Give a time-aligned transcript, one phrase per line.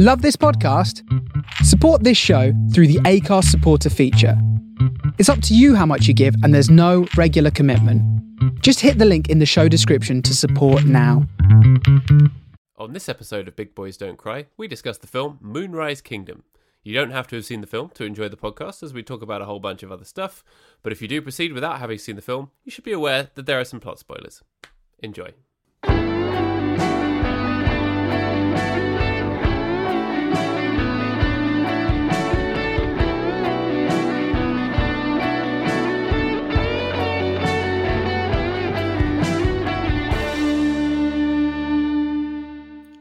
[0.00, 1.02] Love this podcast?
[1.64, 4.40] Support this show through the Acast supporter feature.
[5.18, 8.00] It's up to you how much you give, and there's no regular commitment.
[8.62, 11.26] Just hit the link in the show description to support now.
[12.76, 16.44] On this episode of Big Boys Don't Cry, we discuss the film Moonrise Kingdom.
[16.84, 19.20] You don't have to have seen the film to enjoy the podcast, as we talk
[19.20, 20.44] about a whole bunch of other stuff,
[20.84, 23.46] but if you do proceed without having seen the film, you should be aware that
[23.46, 24.44] there are some plot spoilers.
[25.00, 25.32] Enjoy.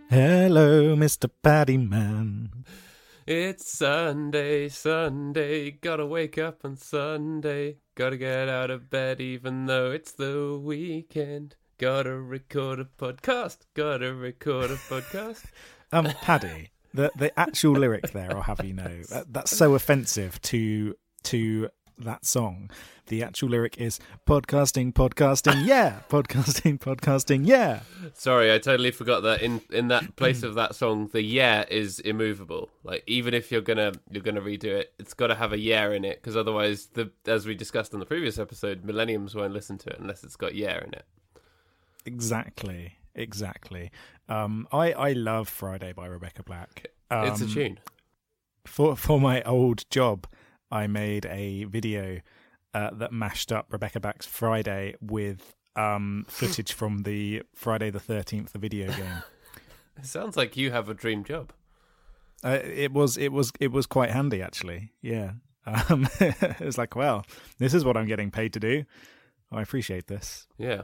[0.09, 1.29] Hello, Mr.
[1.43, 2.63] Paddy Man.
[3.25, 7.79] It's Sunday, Sunday, gotta wake up on Sunday.
[7.93, 11.57] Gotta get out of bed even though it's the weekend.
[11.77, 15.43] Gotta record a podcast, gotta record a podcast.
[15.93, 20.41] Um, Paddy, the the actual lyric there, I'll have you know, that, that's so offensive
[20.41, 22.69] to to that song.
[23.07, 27.81] The actual lyric is podcasting, podcasting, yeah, podcasting, podcasting, yeah.
[28.13, 31.99] Sorry, I totally forgot that in in that place of that song, the yeah is
[31.99, 32.69] immovable.
[32.83, 35.89] Like even if you're gonna you're gonna redo it, it's got to have a yeah
[35.91, 39.77] in it because otherwise, the as we discussed in the previous episode, millenniums won't listen
[39.79, 41.05] to it unless it's got yeah in it.
[42.05, 43.91] Exactly, exactly.
[44.27, 46.87] Um, I I love Friday by Rebecca Black.
[47.09, 47.79] Um, it's a tune.
[48.65, 50.27] For for my old job,
[50.71, 52.19] I made a video
[52.73, 58.53] uh, that mashed up Rebecca Black's Friday with um, footage from the Friday the Thirteenth,
[58.53, 59.23] the video game.
[59.99, 61.51] It sounds like you have a dream job.
[62.43, 64.91] Uh, it was it was it was quite handy actually.
[65.01, 65.31] Yeah,
[65.65, 67.25] um, it was like, well,
[67.57, 68.83] this is what I'm getting paid to do.
[69.51, 70.47] I appreciate this.
[70.57, 70.83] Yeah,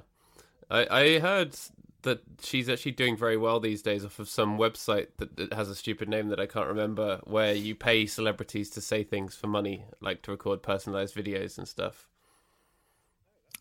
[0.71, 1.55] I I heard
[2.03, 5.69] that she's actually doing very well these days off of some website that, that has
[5.69, 9.47] a stupid name that I can't remember, where you pay celebrities to say things for
[9.47, 12.07] money, like to record personalized videos and stuff.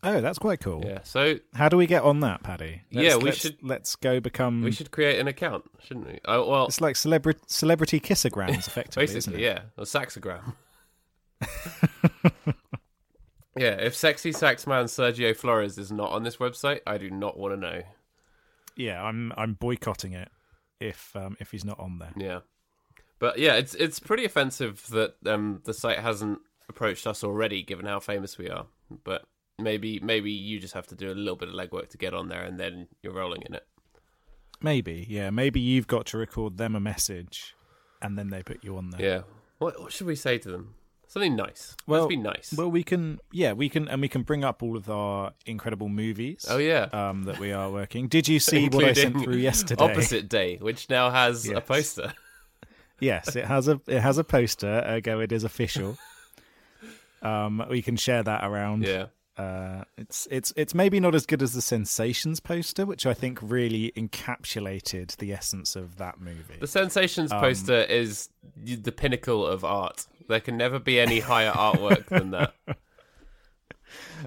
[0.04, 0.82] Oh, that's quite cool.
[0.84, 0.98] Yeah.
[1.04, 2.82] So How do we get on that, Paddy?
[2.90, 4.62] Yeah, we let's- should- Let's go become.
[4.62, 6.18] we should create an account, shouldn't we?
[6.24, 9.46] Oh well, It's like celebrity celebrity kissograms, effectively, isn't basically, it?
[9.46, 10.54] yeah, a saxogram.
[13.56, 17.38] yeah, if sexy sax man Sergio Flores is not on this website, I do not
[17.38, 17.82] want to know.
[18.76, 20.28] Yeah, I'm I'm boycotting it
[20.80, 22.12] if um if he's not on there.
[22.16, 22.40] Yeah,
[23.18, 27.86] but yeah, it's it's pretty offensive that um the site hasn't approached us already, given
[27.86, 28.66] how famous we are.
[29.04, 29.22] But
[29.58, 32.28] maybe maybe you just have to do a little bit of legwork to get on
[32.28, 33.66] there, and then you're rolling in it.
[34.62, 37.54] Maybe, yeah, maybe you've got to record them a message,
[38.00, 39.02] and then they put you on there.
[39.02, 39.22] Yeah.
[39.58, 40.74] What, what should we say to them?
[41.12, 41.76] Something nice.
[41.86, 42.54] Well, Let's be nice.
[42.56, 45.90] Well, we can, yeah, we can, and we can bring up all of our incredible
[45.90, 46.46] movies.
[46.48, 46.88] oh yeah.
[46.90, 48.08] um, that we are working.
[48.08, 49.84] Did you see what I sent through yesterday?
[49.84, 52.14] Opposite Day, which now has a poster.
[52.98, 54.84] Yes, it has a it has a poster.
[54.86, 55.98] Ergo, it is official.
[57.20, 58.84] um, we can share that around.
[58.84, 59.06] Yeah.
[59.36, 63.40] Uh, it's it's it's maybe not as good as the Sensations poster, which I think
[63.42, 66.58] really encapsulated the essence of that movie.
[66.60, 70.06] The Sensations Um, poster is the pinnacle of art.
[70.32, 72.54] There can never be any higher artwork than that.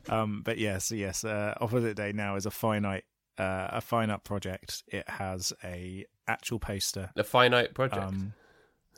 [0.09, 3.05] Um, but yes, yes, uh, Opposite Day now is a finite
[3.37, 4.83] uh, a finite project.
[4.87, 7.09] It has a actual poster.
[7.15, 8.03] A finite project.
[8.03, 8.33] Um,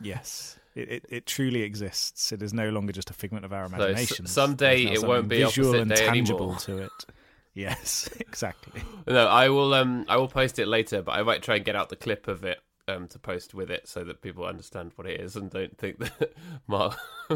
[0.01, 2.31] yes, it, it it truly exists.
[2.31, 4.25] It is no longer just a figment of our imagination.
[4.25, 6.59] someday it won't be visual and tangible anymore.
[6.59, 7.06] to it.
[7.53, 8.81] Yes, exactly.
[9.07, 9.73] no, I will.
[9.73, 12.28] Um, I will post it later, but I might try and get out the clip
[12.28, 15.50] of it um to post with it so that people understand what it is and
[15.50, 16.34] don't think that
[16.68, 16.98] Mark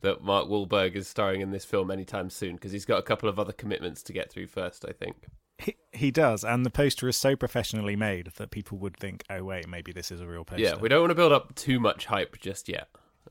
[0.00, 3.28] that Mark Wahlberg is starring in this film anytime soon because he's got a couple
[3.28, 4.84] of other commitments to get through first.
[4.88, 5.26] I think.
[5.58, 9.44] He, he does, and the poster is so professionally made that people would think, "Oh
[9.44, 11.80] wait, maybe this is a real poster." Yeah, we don't want to build up too
[11.80, 12.88] much hype just yet.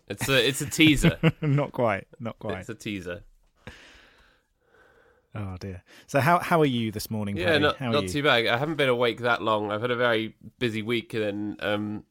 [0.08, 1.18] It's a it's a teaser.
[1.42, 2.60] not quite, not quite.
[2.60, 3.24] It's a teaser.
[5.36, 5.84] Oh dear.
[6.08, 7.38] So how how are you this morning?
[7.38, 7.60] Yeah, Paddy?
[7.60, 8.48] not not too bad.
[8.48, 9.72] I haven't been awake that long.
[9.72, 12.04] I've had a very busy week, and then um,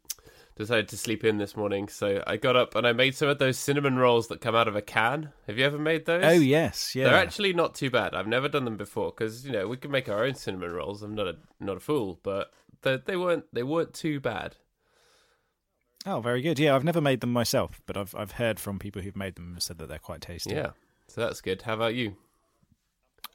[0.57, 1.89] decided to sleep in this morning.
[1.89, 4.69] So I got up and I made some of those cinnamon rolls that come out
[4.69, 5.33] of a can.
[5.47, 6.25] Have you ever made those?
[6.25, 7.05] Oh yes, yeah.
[7.05, 8.15] They're actually not too bad.
[8.15, 11.03] I've never done them before because you know we can make our own cinnamon rolls.
[11.03, 14.57] I'm not a not a fool, but they, they weren't they weren't too bad.
[16.07, 16.59] Oh, very good.
[16.59, 19.53] Yeah, I've never made them myself, but I've I've heard from people who've made them
[19.55, 20.51] and said that they're quite tasty.
[20.55, 20.71] Yeah,
[21.09, 21.63] so that's good.
[21.63, 22.17] How about you?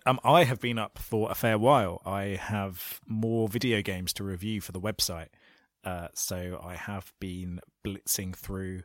[0.06, 2.02] Um, I have been up for a fair while.
[2.06, 5.28] I have more video games to review for the website,
[5.84, 8.84] uh, so I have been blitzing through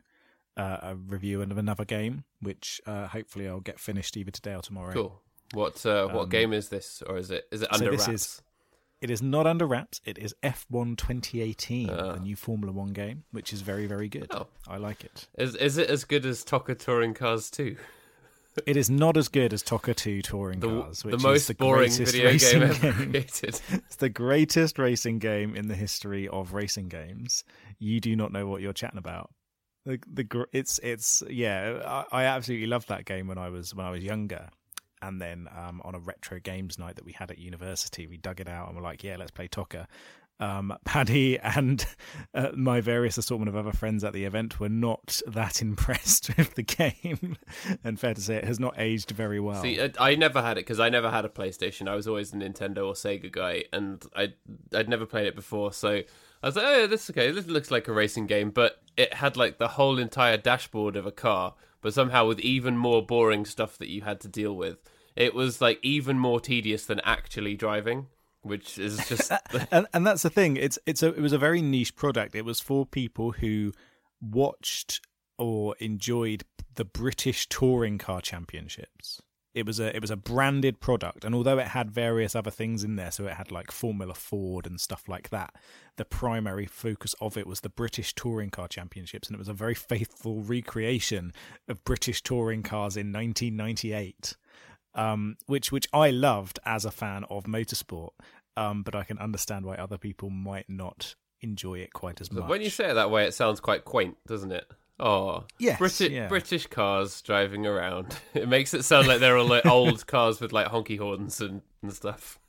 [0.57, 4.61] uh, a review of another game, which uh, hopefully I'll get finished either today or
[4.61, 4.93] tomorrow.
[4.93, 5.21] Cool.
[5.53, 8.07] What uh, what Um, game is this, or is it is it so under this
[8.07, 8.21] wraps?
[8.21, 8.41] is-
[9.01, 10.01] It is not under wraps.
[10.05, 12.13] It is F1 2018, Ah.
[12.13, 14.27] the new Formula One game, which is very, very good.
[14.31, 14.47] Oh.
[14.67, 15.27] I like it.
[15.37, 17.75] Is is it as good as TOCA Touring Cars 2?
[18.65, 21.33] It is not as good as TOCA 2 Touring The, Cars, which is the is
[21.33, 22.93] most the boring greatest video racing game ever game.
[23.11, 23.61] created.
[23.71, 27.43] It's the greatest racing game in the history of racing games.
[27.79, 29.31] You do not know what you're chatting about.
[29.85, 32.03] The the it's it's yeah.
[32.11, 34.49] I, I absolutely loved that game when I was when I was younger.
[35.01, 38.39] And then um, on a retro games night that we had at university, we dug
[38.39, 39.87] it out and we're like, yeah, let's play TOCA.
[40.39, 41.85] Um, Paddy and
[42.33, 46.55] uh, my various assortment of other friends at the event were not that impressed with
[46.55, 47.37] the game,
[47.83, 49.61] and fair to say, it has not aged very well.
[49.61, 51.87] See, I, never had it because I never had a PlayStation.
[51.87, 54.33] I was always a Nintendo or Sega guy, and I
[54.73, 55.73] I'd never played it before.
[55.73, 56.01] So
[56.43, 57.31] I was like, oh, yeah, this is okay.
[57.31, 61.05] This looks like a racing game, but it had like the whole entire dashboard of
[61.05, 64.77] a car, but somehow with even more boring stuff that you had to deal with.
[65.15, 68.07] It was like even more tedious than actually driving,
[68.45, 69.31] which is just
[69.71, 70.55] and, and that's the thing.
[70.55, 72.35] It's it's a it was a very niche product.
[72.35, 73.73] It was for people who
[74.21, 75.01] watched
[75.37, 76.43] or enjoyed
[76.75, 79.21] the British touring car championships.
[79.53, 82.83] It was a it was a branded product, and although it had various other things
[82.83, 85.55] in there, so it had like Formula Ford and stuff like that,
[85.95, 89.53] the primary focus of it was the British touring car championships, and it was a
[89.53, 91.33] very faithful recreation
[91.67, 94.35] of British touring cars in 1998
[94.95, 98.11] um, which which I loved as a fan of motorsport.
[98.57, 102.47] Um, but I can understand why other people might not enjoy it quite as much.
[102.47, 104.65] when you say it that way, it sounds quite quaint, doesn't it?
[104.97, 106.27] Oh, Yes, British yeah.
[106.29, 108.17] British cars driving around.
[108.33, 111.61] It makes it sound like they're all like old cars with like honky horns and,
[111.81, 112.39] and stuff.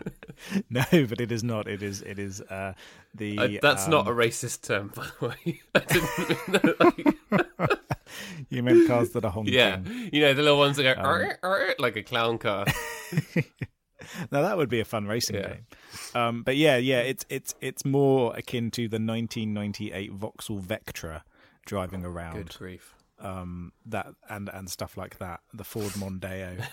[0.70, 1.66] no, but it is not.
[1.68, 2.74] It is it is uh,
[3.14, 5.60] the Uh, that's not a um, racist term, by the way.
[5.74, 7.80] I didn't mean that, like-
[8.48, 9.54] you meant cars that are honking.
[9.54, 9.78] yeah,
[10.12, 11.02] you know the little ones that go
[11.42, 12.64] Um, like a clown car.
[14.30, 15.48] Now that would be a fun racing Yeah.
[15.48, 15.66] game.
[16.14, 21.22] Um, but yeah, yeah, it's it's it's more akin to the 1998 Vauxhall Vectra
[21.66, 22.34] driving around.
[22.36, 22.94] Good grief!
[23.20, 25.40] Um, that and and stuff like that.
[25.52, 26.64] The Ford Mondeo.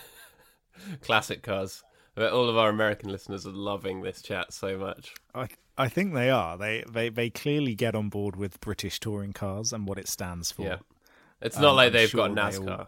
[1.02, 1.82] Classic cars.
[2.18, 5.12] All of our American listeners are loving this chat so much.
[5.34, 6.56] I I think they are.
[6.56, 10.50] They they they clearly get on board with British touring cars and what it stands
[10.50, 10.62] for.
[10.62, 10.78] Yeah,
[11.42, 12.86] it's not Um, like they've sure got they all- NASCAR.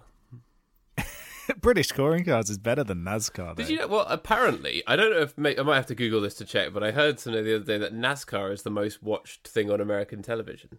[1.61, 3.57] British scoring cards is better than NASCAR.
[3.57, 3.63] Though.
[3.63, 3.87] Did you know?
[3.87, 6.73] Well, apparently, I don't know if may, I might have to Google this to check,
[6.73, 9.81] but I heard something the other day that NASCAR is the most watched thing on
[9.81, 10.79] American television.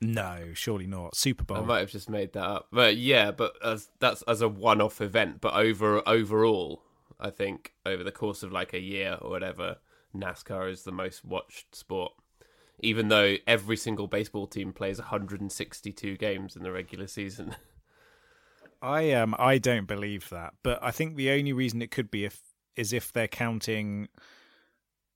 [0.00, 1.16] No, surely not.
[1.16, 1.56] Super Bowl.
[1.56, 5.00] I might have just made that up, but yeah, but as that's as a one-off
[5.00, 5.40] event.
[5.40, 6.82] But over overall,
[7.18, 9.78] I think over the course of like a year or whatever,
[10.14, 12.12] NASCAR is the most watched sport.
[12.80, 17.56] Even though every single baseball team plays 162 games in the regular season.
[18.82, 22.24] I um I don't believe that, but I think the only reason it could be
[22.24, 22.40] if
[22.76, 24.08] is if they're counting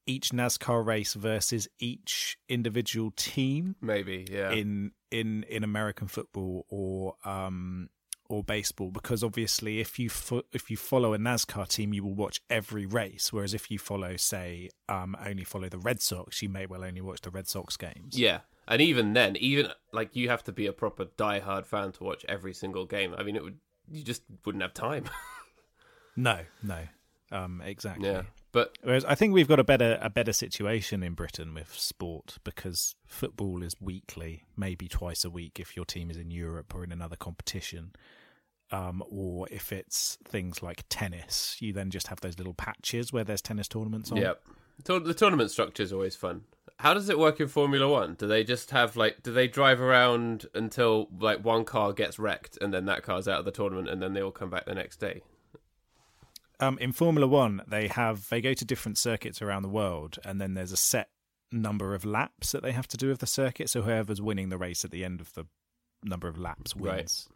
[0.07, 4.51] each NASCAR race versus each individual team Maybe, yeah.
[4.51, 7.91] in in in American football or um
[8.29, 12.15] or baseball because obviously if you fo- if you follow a NASCAR team you will
[12.15, 16.49] watch every race whereas if you follow say um only follow the Red Sox you
[16.49, 18.19] may well only watch the Red Sox games.
[18.19, 18.41] Yeah,
[18.71, 22.25] and even then, even like you have to be a proper diehard fan to watch
[22.29, 23.15] every single game.
[23.19, 23.59] I mean, it would
[23.91, 25.05] you just wouldn't have time.
[26.17, 26.81] No, no.
[27.33, 28.09] Um exactly.
[28.09, 28.23] yeah,
[28.53, 32.39] but Whereas I think we've got a better a better situation in Britain with sport
[32.45, 36.83] because football is weekly, maybe twice a week if your team is in Europe or
[36.85, 37.93] in another competition.
[38.73, 43.25] Um, or if it's things like tennis, you then just have those little patches where
[43.25, 44.19] there's tennis tournaments on.
[44.19, 44.43] Yep.
[44.85, 46.43] The tournament structure is always fun.
[46.81, 48.15] How does it work in Formula One?
[48.15, 52.57] Do they just have like do they drive around until like one car gets wrecked
[52.61, 54.75] and then that car's out of the tournament and then they all come back the
[54.75, 55.23] next day?
[56.59, 60.41] Um, in Formula One, they have they go to different circuits around the world, and
[60.41, 61.11] then there's a set
[61.53, 63.69] number of laps that they have to do of the circuit.
[63.69, 65.45] So whoever's winning the race at the end of the
[66.03, 66.97] number of laps Right.
[66.99, 67.29] wins.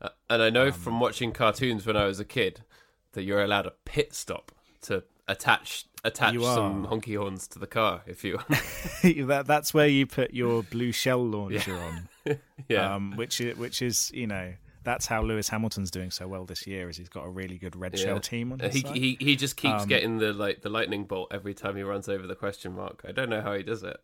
[0.00, 2.64] Uh, and I know Um, from watching cartoons when I was a kid
[3.12, 4.50] that you're allowed a pit stop
[4.82, 6.88] to attach attach You some are.
[6.90, 8.38] honky horns to the car if you
[9.26, 12.08] that that's where you put your blue shell launcher on.
[12.68, 16.46] yeah um, which is, which is you know that's how Lewis Hamilton's doing so well
[16.46, 18.04] this year is he's got a really good red Yeah.
[18.06, 18.96] shell team on Uh, his he, side.
[18.96, 22.08] he he just keeps Um, getting the like the lightning bolt every time he runs
[22.08, 23.02] over the question mark.
[23.06, 23.98] I don't know how he does it.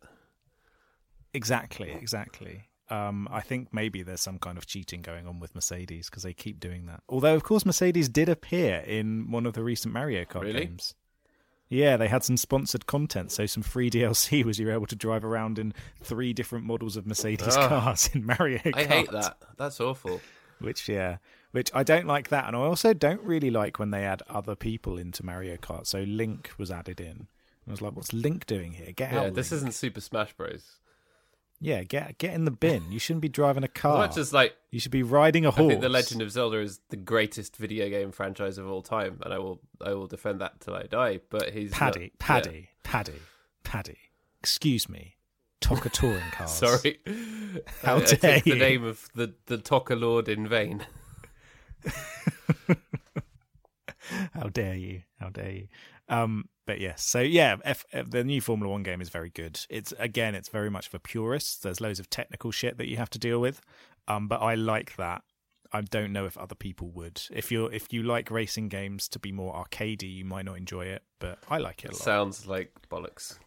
[1.33, 2.69] Exactly, exactly.
[2.89, 6.33] Um, I think maybe there's some kind of cheating going on with Mercedes because they
[6.33, 7.01] keep doing that.
[7.09, 10.65] Although, of course, Mercedes did appear in one of the recent Mario Kart Really?
[10.67, 10.93] games.
[11.69, 14.95] Yeah, they had some sponsored content, so some free DLC was you were able to
[14.95, 17.69] drive around in three different models of Mercedes Ugh.
[17.69, 18.75] cars in Mario Kart.
[18.75, 19.37] I hate that.
[19.57, 20.21] That's awful.
[20.59, 21.17] which yeah,
[21.51, 24.55] which I don't like that, and I also don't really like when they add other
[24.55, 25.87] people into Mario Kart.
[25.87, 27.27] So Link was added in.
[27.67, 28.93] I was like, "What's Link doing here?
[28.93, 30.77] Get Yeah, out!" this Link." isn't Super Smash Bros.
[31.59, 32.91] Yeah, get get in the bin.
[32.91, 33.97] You shouldn't be driving a car.
[33.97, 35.65] much as like you should be riding a horse.
[35.65, 39.19] I think The Legend of Zelda is the greatest video game franchise of all time,
[39.23, 41.19] and I will I will defend that till I die.
[41.29, 42.09] But he's not- Paddy, yeah.
[42.19, 43.21] Paddy, Paddy,
[43.63, 43.97] Paddy.
[44.39, 45.15] Excuse me,
[45.61, 46.51] TOCA touring cars.
[46.51, 46.99] Sorry,
[47.81, 48.53] How I, I dare take you.
[48.53, 50.85] the name of the the TOCA Lord in vain.
[54.33, 55.01] How dare you?
[55.19, 55.67] How dare you?
[56.09, 59.59] Um, but yes, so yeah, F, the new Formula One game is very good.
[59.69, 61.57] It's again, it's very much for purists.
[61.57, 63.61] There's loads of technical shit that you have to deal with,
[64.07, 65.23] um, but I like that.
[65.73, 67.21] I don't know if other people would.
[67.31, 70.85] If you're if you like racing games to be more arcadey, you might not enjoy
[70.85, 72.01] it, but I like it a lot.
[72.01, 73.37] Sounds like bollocks.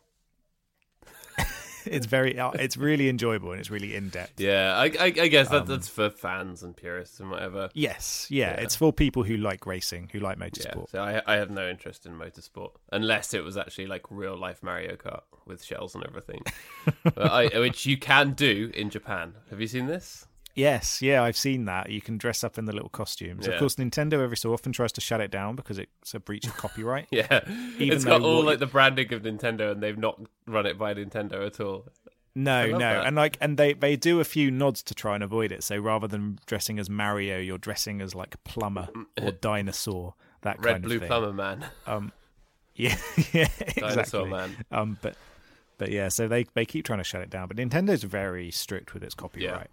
[1.87, 4.41] it's very, uh, it's really enjoyable and it's really in depth.
[4.41, 7.71] Yeah, I, I, I guess that, Um, that's for fans and purists and whatever.
[7.75, 8.61] Yes, yeah, Yeah.
[8.63, 10.91] it's for people who like racing, who like Yeah, motorsport.
[10.91, 14.63] so I I have no interest in motorsport unless it was actually like real life
[14.63, 16.43] Mario Kart with shells and everything,
[17.17, 19.35] I, which you can do in Japan.
[19.51, 20.27] Have you seen this?
[20.61, 21.91] Yes, yeah, I've seen that.
[21.91, 23.47] You can dress up in the little costumes.
[23.49, 26.47] Of course, Nintendo every so often tries to shut it down because it's a breach
[26.47, 27.09] of copyright.
[27.13, 27.41] Yeah,
[27.79, 30.79] Even it's got all what- like the branding of Nintendo, and they've not run it
[30.79, 31.87] by Nintendo at all.
[32.35, 33.07] No, no, that.
[33.07, 35.65] and like, and they they do a few nods to try and avoid it.
[35.65, 38.89] So rather than dressing as Mario, you're dressing as like plumber
[39.21, 41.11] or dinosaur, that Red kind Blue of thing.
[41.11, 42.13] Red Blue Plumber Man, Um,
[42.77, 42.97] yeah,
[43.33, 44.31] yeah, Dinosaur exactly.
[44.31, 44.57] Man.
[44.71, 45.17] Um, but
[45.79, 47.49] but yeah, so they they keep trying to shut it down.
[47.49, 49.71] But Nintendo's very strict with its copyright.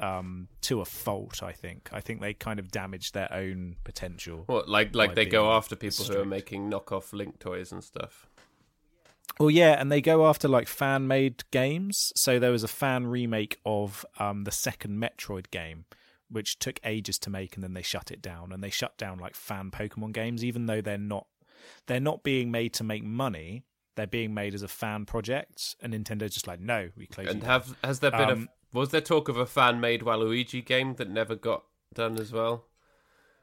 [0.00, 1.88] Um, to a fault, I think.
[1.92, 4.42] I think they kind of damage their own potential.
[4.46, 6.28] What like like they go after people who are strict.
[6.28, 8.26] making knockoff Link toys and stuff.
[9.38, 12.12] Well, yeah, and they go after like fan made games.
[12.16, 15.84] So there was a fan remake of um, the second Metroid game,
[16.28, 18.52] which took ages to make, and then they shut it down.
[18.52, 21.26] And they shut down like fan Pokemon games, even though they're not
[21.86, 23.64] they're not being made to make money.
[23.96, 27.28] They're being made as a fan project, and Nintendo's just like, no, we close.
[27.28, 30.64] And have has there been Um, a was there talk of a fan made Waluigi
[30.64, 31.64] game that never got
[31.94, 32.66] done as well?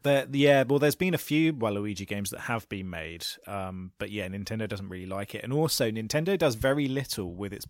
[0.03, 4.11] There, yeah, well, there's been a few Waluigi games that have been made, um, but
[4.11, 7.65] yeah, Nintendo doesn't really like it, and also Nintendo does very little with its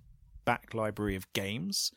[0.45, 1.91] back library of games.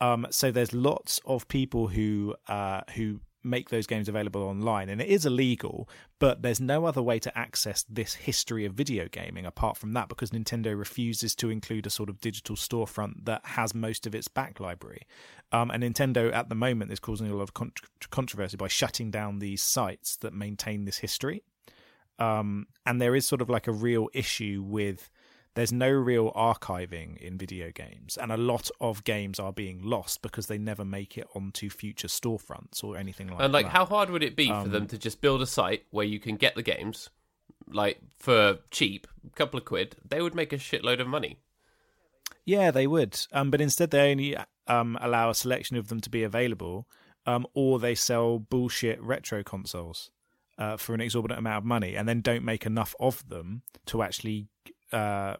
[0.00, 5.00] Um, so there's lots of people who uh, who make those games available online, and
[5.00, 5.88] it is illegal.
[6.18, 10.08] But there's no other way to access this history of video gaming apart from that,
[10.08, 14.28] because Nintendo refuses to include a sort of digital storefront that has most of its
[14.28, 15.02] back library.
[15.52, 17.72] Um, and Nintendo at the moment is causing a lot of con-
[18.10, 21.42] controversy by shutting down these sites that maintain this history.
[22.18, 25.10] Um, and there is sort of like a real issue with
[25.54, 30.22] there's no real archiving in video games, and a lot of games are being lost
[30.22, 33.44] because they never make it onto future storefronts or anything like that.
[33.44, 35.84] And like, how hard would it be for Um, them to just build a site
[35.90, 37.10] where you can get the games,
[37.68, 39.96] like for cheap, a couple of quid?
[40.08, 41.38] They would make a shitload of money.
[42.44, 43.18] Yeah, they would.
[43.32, 46.88] Um, but instead, they only um, allow a selection of them to be available,
[47.26, 50.10] um, or they sell bullshit retro consoles
[50.58, 54.02] uh, for an exorbitant amount of money, and then don't make enough of them to
[54.02, 54.48] actually
[54.92, 55.36] uh,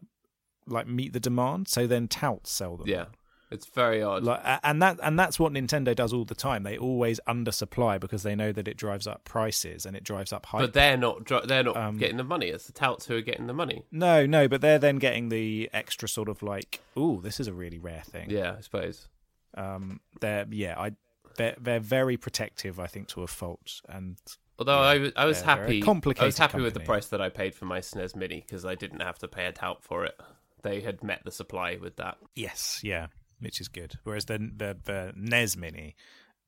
[0.66, 1.68] like meet the demand.
[1.68, 2.88] So then touts sell them.
[2.88, 3.06] Yeah,
[3.50, 4.22] it's very odd.
[4.24, 6.62] Like, and that and that's what Nintendo does all the time.
[6.62, 10.46] They always undersupply because they know that it drives up prices and it drives up
[10.46, 10.60] hype.
[10.60, 11.26] but they're not.
[11.48, 12.46] They're not Um, getting the money.
[12.48, 13.84] It's the touts who are getting the money.
[13.90, 17.52] no, no, but they're then getting the extra sort of like, oh, this is a
[17.52, 18.30] really rare thing.
[18.30, 19.08] Yeah, I suppose.
[19.54, 20.92] um they're yeah i
[21.36, 24.16] they're, they're very protective i think to a fault and
[24.62, 26.20] Although Yeah, I was, I was they're- they're a happy.
[26.20, 28.74] I was happy with the price that I paid for my SNES Mini because I
[28.74, 30.14] didn't have to pay a tout for it.
[30.62, 32.18] They had met the supply with that.
[32.36, 33.08] yes yeah
[33.40, 35.96] which is good whereas the the, the nes mini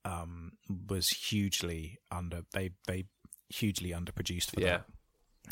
[0.04, 0.52] um
[0.88, 3.04] was hugely under they they
[3.48, 4.66] hugely underproduced for Yeah.
[4.78, 4.84] that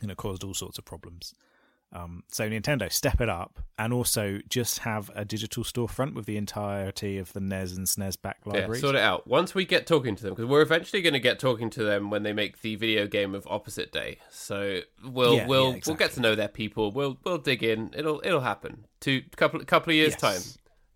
[0.00, 1.34] and it caused all sorts of problems
[1.92, 6.36] um, so Nintendo, step it up, and also just have a digital storefront with the
[6.38, 9.26] entirety of the NES and SNES back Yeah, sort it out.
[9.26, 12.08] Once we get talking to them, because we're eventually going to get talking to them
[12.10, 14.18] when they make the video game of Opposite Day.
[14.30, 16.92] So we'll Yeah, we'll yeah, we'll get to know their people.
[16.92, 17.90] We'll we'll dig in.
[17.94, 18.86] It'll it'll happen.
[19.00, 20.20] Two couple couple of years Yes.
[20.20, 20.42] time.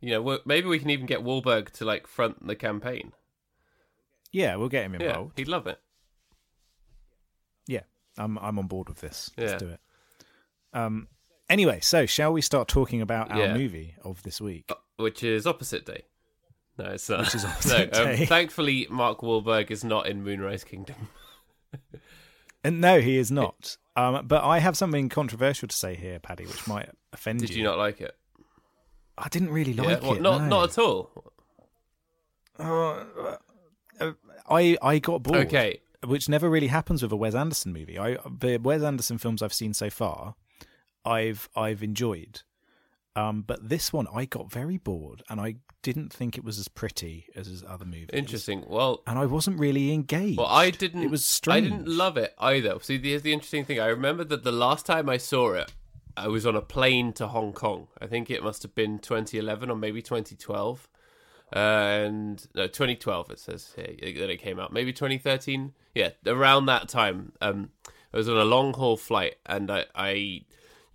[0.01, 3.13] You know, we'll, maybe we can even get Wahlberg to like front the campaign.
[4.33, 5.39] yeah, we'll get him Yeah, involved.
[5.39, 5.79] he'd love it.
[7.67, 7.81] Yeah,
[8.17, 9.31] I'm I'm on board with this.
[9.37, 9.81] Let's do it.
[10.73, 11.09] Um.
[11.49, 13.55] Anyway, so shall we start talking about our Yeah.
[13.55, 14.71] movie of this week?
[14.97, 16.03] Which is Opposite Day.
[16.79, 17.21] No, it's not.
[17.21, 18.27] Which is Opposite no, um, Day.
[18.27, 21.09] thankfully, Mark Wahlberg is not in Moonrise Kingdom.
[22.65, 23.77] And no, he is not.
[23.95, 24.27] Um.
[24.27, 27.47] But I have something controversial to say here, Paddy, which might offend you.
[27.47, 28.17] Did you not like it?
[29.17, 30.21] I didn't really like yeah, well, it.
[30.21, 30.49] not no.
[30.49, 31.33] not at all.
[32.59, 33.05] Uh,
[34.01, 34.13] uh,
[34.49, 35.47] I I got bored.
[35.47, 37.99] Okay, which never really happens with a Wes Anderson movie.
[37.99, 40.35] I the Wes Anderson films I've seen so far,
[41.07, 42.43] I've I've enjoyed.
[43.15, 46.69] Um, but this one I got very bored, and I didn't think it was as
[46.69, 48.11] pretty as his other movies.
[48.13, 48.65] interesting.
[48.67, 50.37] Well, And I wasn't really engaged.
[50.37, 51.03] Well, I didn't.
[51.03, 51.67] It was strange.
[51.67, 52.79] I didn't love it either.
[52.81, 53.81] See, here's the interesting thing.
[53.81, 55.73] I remember that the last time I saw it,
[56.17, 57.89] I was on a plane to Hong Kong.
[58.01, 60.89] I think it must have been 2011 or maybe 2012.
[61.53, 63.87] And no, 2012 it says here
[64.21, 64.73] that it came out.
[64.73, 65.73] Maybe 2013.
[65.95, 67.33] Yeah, around that time.
[67.41, 67.71] Um,
[68.13, 70.43] I was on a long haul flight, and I, I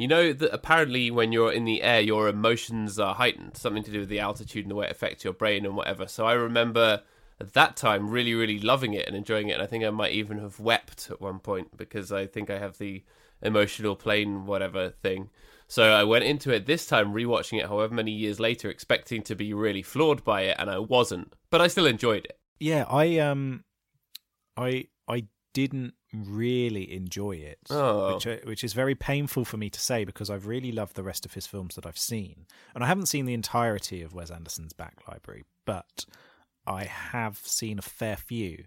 [0.01, 3.55] you know that apparently when you're in the air, your emotions are heightened.
[3.55, 6.07] Something to do with the altitude and the way it affects your brain and whatever.
[6.07, 7.03] So I remember
[7.39, 9.53] at that time really, really loving it and enjoying it.
[9.53, 12.57] And I think I might even have wept at one point because I think I
[12.57, 13.03] have the
[13.41, 15.29] emotional plane whatever thing.
[15.67, 19.35] So I went into it this time, rewatching it however many years later, expecting to
[19.35, 21.33] be really floored by it, and I wasn't.
[21.49, 22.37] But I still enjoyed it.
[22.59, 23.63] Yeah, I um,
[24.57, 28.13] I I didn't really enjoy it, Oh.
[28.15, 31.25] which which is very painful for me to say because I've really loved the rest
[31.25, 34.73] of his films that I've seen, and I haven't seen the entirety of Wes Anderson's
[34.73, 36.05] back library, but
[36.67, 38.65] I have seen a fair few.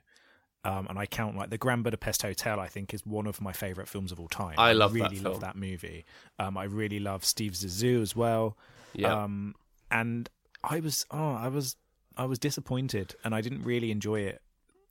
[0.66, 2.58] Um, and I count like the Grand Budapest Hotel.
[2.58, 4.54] I think is one of my favorite films of all time.
[4.56, 5.32] I love that really film.
[5.32, 6.06] love that movie.
[6.38, 8.56] Um, I really love Steve Zissou as well.
[8.94, 9.12] Yeah.
[9.24, 9.54] Um,
[9.90, 10.30] and
[10.62, 11.76] I was oh, I was
[12.16, 14.40] I was disappointed, and I didn't really enjoy it.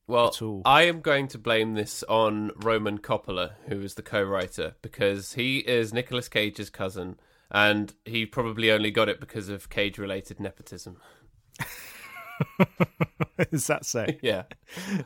[0.08, 0.62] Well.
[0.66, 5.60] I am going to blame this on Roman Coppola, who is the co-writer, because he
[5.60, 7.18] is Nicolas Cage's cousin,
[7.50, 10.98] and he probably only got it because of Cage-related nepotism.
[13.52, 14.06] is that so?
[14.22, 14.44] Yeah.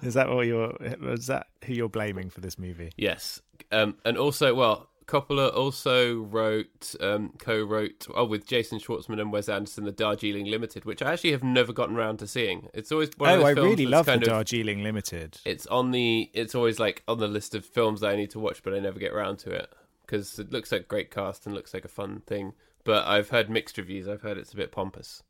[0.02, 0.76] Is that what you're?
[0.82, 2.92] Is that who you're blaming for this movie?
[2.98, 3.42] Yes.
[3.72, 9.48] Um, and also, well, Coppola also wrote, um, co-wrote, oh, with Jason Schwartzman and Wes
[9.48, 12.68] Anderson, the Darjeeling Limited, which I actually have never gotten around to seeing.
[12.74, 15.40] It's always one of oh, I really love the of, Darjeeling Limited.
[15.46, 16.30] It's on the.
[16.34, 18.80] It's always like on the list of films that I need to watch, but I
[18.80, 19.72] never get around to it
[20.06, 22.54] because it looks like a great cast and looks like a fun thing.
[22.84, 24.10] But I've heard mixed reviews.
[24.10, 25.24] I've heard it's a bit pompous.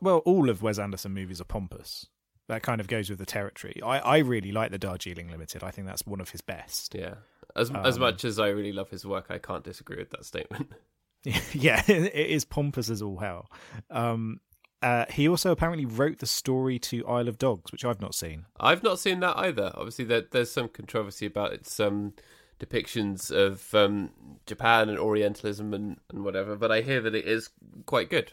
[0.00, 2.06] Well, all of Wes Anderson movies are pompous.
[2.46, 3.80] That kind of goes with the territory.
[3.84, 5.62] I, I really like the Darjeeling Limited.
[5.62, 6.94] I think that's one of his best.
[6.94, 7.14] Yeah.
[7.56, 10.24] As as Um, much as I really love his work, I can't disagree with that
[10.24, 10.72] statement.
[11.52, 13.50] yeah, it is pompous as all hell.
[13.90, 14.40] Um,
[14.82, 18.46] uh, he also apparently wrote the story to Isle of Dogs, which I've not seen.
[18.58, 19.72] I've not seen that either.
[19.74, 22.14] Obviously, there, there's some controversy about its um,
[22.58, 24.10] depictions of um,
[24.46, 27.50] Japan and Orientalism and, and whatever, but I hear that it is
[27.84, 28.32] quite good.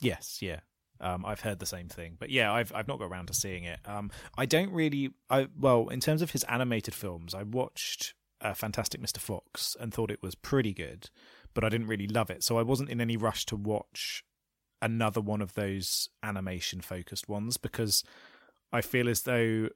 [0.00, 0.60] Yes, yeah.
[1.00, 3.62] Um, I've heard the same thing, but yeah, I've I've not got around to seeing
[3.62, 3.78] it.
[3.84, 5.10] Um, I don't really.
[5.30, 9.18] I well, in terms of his animated films, I watched uh, Fantastic Mr.
[9.18, 11.10] Fox and thought it was pretty good,
[11.54, 12.42] but I didn't really love it.
[12.42, 14.24] So I wasn't in any rush to watch
[14.80, 18.04] another one of those animation focused ones because
[18.72, 19.68] I feel as though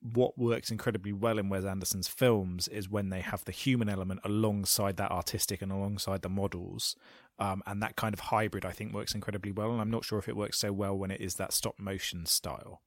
[0.00, 4.20] what works incredibly well in Wes Anderson's films is when they have the human element
[4.24, 6.94] alongside that artistic and alongside the models.
[7.40, 9.72] Um, and that kind of hybrid, I think, works incredibly well.
[9.72, 12.26] And I'm not sure if it works so well when it is that stop motion
[12.26, 12.82] style.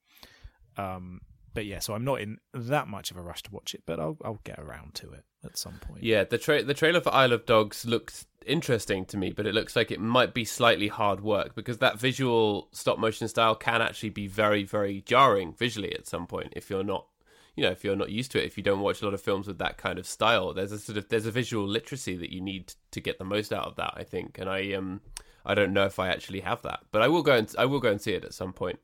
[0.76, 1.20] Um,
[1.54, 4.00] but yeah, so I'm not in that much of a rush to watch it, but
[4.00, 6.02] I'll I'll get around to it at some point.
[6.02, 9.54] Yeah, the tra- the trailer for Isle of Dogs looked interesting to me, but it
[9.54, 13.82] looks like it might be slightly hard work because that visual stop motion style can
[13.82, 17.06] actually be very, very jarring visually at some point if you're not,
[17.54, 18.46] you know, if you're not used to it.
[18.46, 20.78] If you don't watch a lot of films with that kind of style, there's a
[20.78, 23.76] sort of there's a visual literacy that you need to get the most out of
[23.76, 23.94] that.
[23.96, 25.00] I think, and I um
[25.44, 27.80] I don't know if I actually have that, but I will go and I will
[27.80, 28.78] go and see it at some point.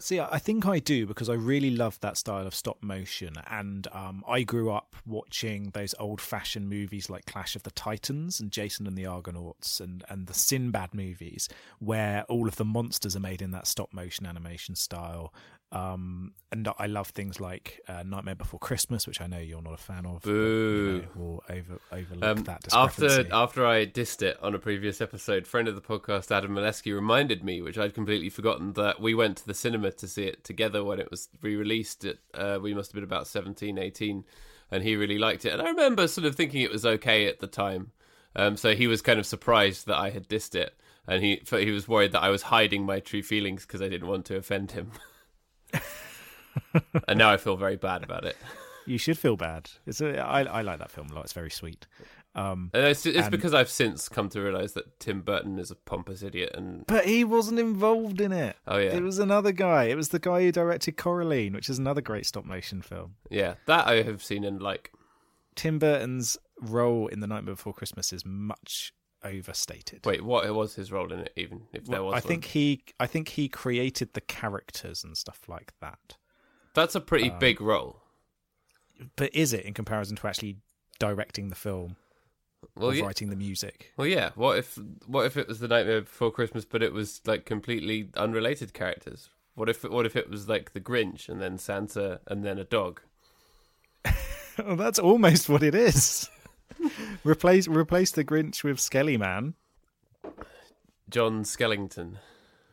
[0.00, 3.88] See, I think I do because I really love that style of stop motion, and
[3.92, 8.86] um, I grew up watching those old-fashioned movies like Clash of the Titans and Jason
[8.86, 11.48] and the Argonauts, and and the Sinbad movies,
[11.80, 15.34] where all of the monsters are made in that stop motion animation style.
[15.70, 19.74] Um, and I love things like uh, Nightmare Before Christmas, which I know you're not
[19.74, 20.22] a fan of.
[20.22, 23.30] but, you know, we'll over overlook Um, that after discrepancy.
[23.32, 27.44] after I dissed it on a previous episode, friend of the podcast Adam Molesky reminded
[27.44, 30.82] me, which I'd completely forgotten, that we went to the cinema to see it together
[30.82, 32.06] when it was re-released.
[32.06, 34.24] At, uh, we must have been about 17, 18,
[34.70, 35.52] and he really liked it.
[35.52, 37.90] And I remember sort of thinking it was okay at the time.
[38.34, 40.74] Um, so he was kind of surprised that I had dissed it,
[41.06, 44.08] and he he was worried that I was hiding my true feelings because I didn't
[44.08, 44.92] want to offend him.
[47.08, 48.36] and now I feel very bad about it.
[48.86, 49.70] you should feel bad.
[49.86, 51.24] It's a, I, I like that film a lot.
[51.24, 51.86] It's very sweet.
[52.34, 55.74] Um, it's, it's And- because I've since come to realize that Tim Burton is a
[55.74, 58.56] pompous idiot, and But he wasn't involved in it.
[58.66, 58.94] Oh, yeah.
[58.94, 59.84] It was another guy.
[59.84, 63.16] It was the guy who directed Coraline, which is another great stop motion film.
[63.30, 64.92] yeah, that I have seen and like.
[65.56, 68.92] Tim Burton's role in The Nightmare Before Christmas is much
[69.24, 70.04] overstated.
[70.06, 71.32] Wait, what was his role in it?
[71.36, 72.50] Even if there was, I think one?
[72.50, 76.16] he I think he created the characters and stuff like that.
[76.74, 78.02] that's a pretty um, big role.
[79.16, 80.56] But is it in comparison to actually
[80.98, 81.96] directing the film
[82.74, 83.92] Well, or yeah, writing the music?
[83.96, 84.30] well, yeah.
[84.34, 88.10] What if what if it was the Nightmare Before Christmas, but it was like completely
[88.16, 89.30] unrelated characters?
[89.54, 92.64] What if what if it was like the Grinch and then Santa and then a
[92.64, 93.00] dog?
[94.58, 96.28] well, that's almost what it is.
[97.24, 99.54] replace replace the Grinch with Skelly Man.
[101.10, 102.16] John Skellington.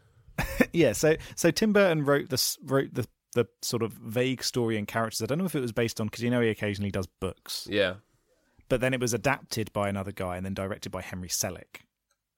[0.74, 4.88] yeah, so so Tim Burton wrote this wrote the the sort of vague story and
[4.88, 5.22] characters.
[5.22, 7.68] I don't know if it was based on because you know he occasionally does books,
[7.70, 7.96] Yeah,
[8.70, 11.82] but then it was adapted by another guy and then directed by Henry Selick,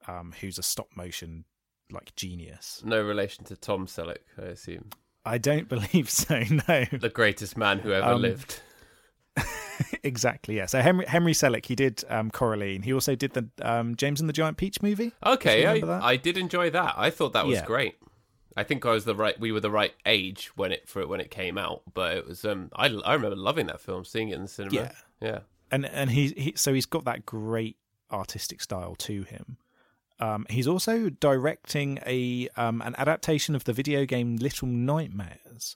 [0.08, 1.46] um, who's a stop motion
[1.92, 2.82] like genius.
[2.86, 4.90] no relation to Tom Selleck, I assume,
[5.26, 6.44] I don't believe so.
[6.68, 8.62] No, the greatest man who ever Um, lived.
[10.04, 10.58] exactly.
[10.58, 10.66] Yeah.
[10.66, 12.84] So Henry Henry Selick, he did um, Coraline.
[12.84, 15.14] He also did the um, James and the Giant Peach movie.
[15.26, 16.08] Okay, I.
[16.08, 16.96] I did enjoy that.
[16.98, 17.66] I thought that was Yeah.
[17.66, 17.96] great.
[18.56, 19.40] I think I was the right.
[19.40, 22.28] We were the right age when it for it when it came out, but it
[22.28, 22.44] was.
[22.44, 24.76] Um, I I remember loving that film, seeing it in the cinema.
[24.76, 24.92] Yeah.
[25.22, 25.40] yeah.
[25.72, 27.78] and and he, he so he's got that great
[28.12, 29.58] artistic style to him.
[30.20, 35.76] Um, he's also directing a um, an adaptation of the video game Little Nightmares,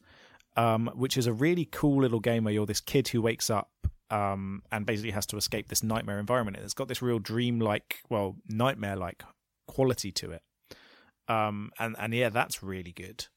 [0.56, 3.72] um, which is a really cool little game where you're this kid who wakes up
[4.10, 6.58] um, and basically has to escape this nightmare environment.
[6.58, 9.24] It's got this real dream-like, well, nightmare-like
[9.68, 10.44] quality to it.
[11.28, 13.28] Um, and and yeah, that's really good.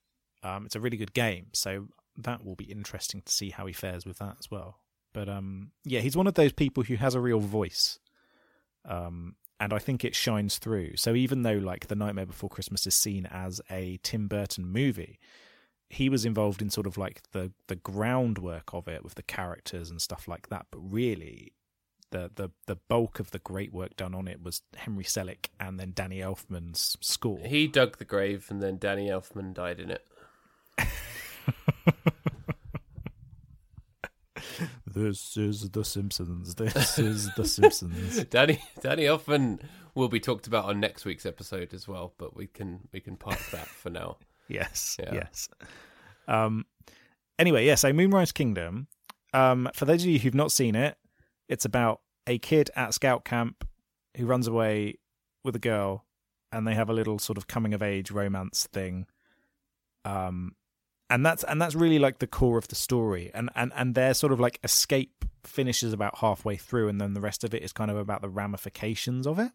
[0.42, 3.72] Um, it's a really good game, so that will be interesting to see how he
[3.72, 4.80] fares with that as well.
[5.12, 8.00] But um, yeah, he's one of those people who has a real voice,
[8.84, 10.96] um, and I think it shines through.
[10.96, 15.20] So even though like The Nightmare Before Christmas is seen as a Tim Burton movie,
[15.90, 19.90] he was involved in sort of like the the groundwork of it with the characters
[19.90, 20.66] and stuff like that.
[20.70, 21.52] But really,
[22.10, 25.78] the the the bulk of the great work done on it was Henry Selick and
[25.78, 27.38] then Danny Elfman's score.
[27.38, 30.06] He dug the grave, and then Danny Elfman died in it.
[34.94, 36.54] This is The Simpsons.
[36.54, 38.22] This is The Simpsons.
[38.30, 39.60] Danny Danny Elfman
[39.96, 43.16] will be talked about on next week's episode as well, but we can we can
[43.16, 44.18] park that for now.
[44.48, 45.14] Yes, Yeah.
[45.14, 45.48] yes.
[46.28, 46.66] Um.
[47.38, 47.74] Anyway, yeah.
[47.74, 48.88] So Moonrise Kingdom.
[49.32, 49.68] Um.
[49.74, 50.96] For those of you who've not seen it,
[51.48, 53.66] it's about a kid at scout camp
[54.16, 54.98] who runs away
[55.44, 56.04] with a girl,
[56.52, 59.06] and they have a little sort of coming of age romance thing.
[60.04, 60.54] Um,
[61.10, 64.14] and that's and that's really like the core of the story, and and and their
[64.14, 67.72] sort of like escape finishes about halfway through, and then the rest of it is
[67.72, 69.52] kind of about the ramifications of it.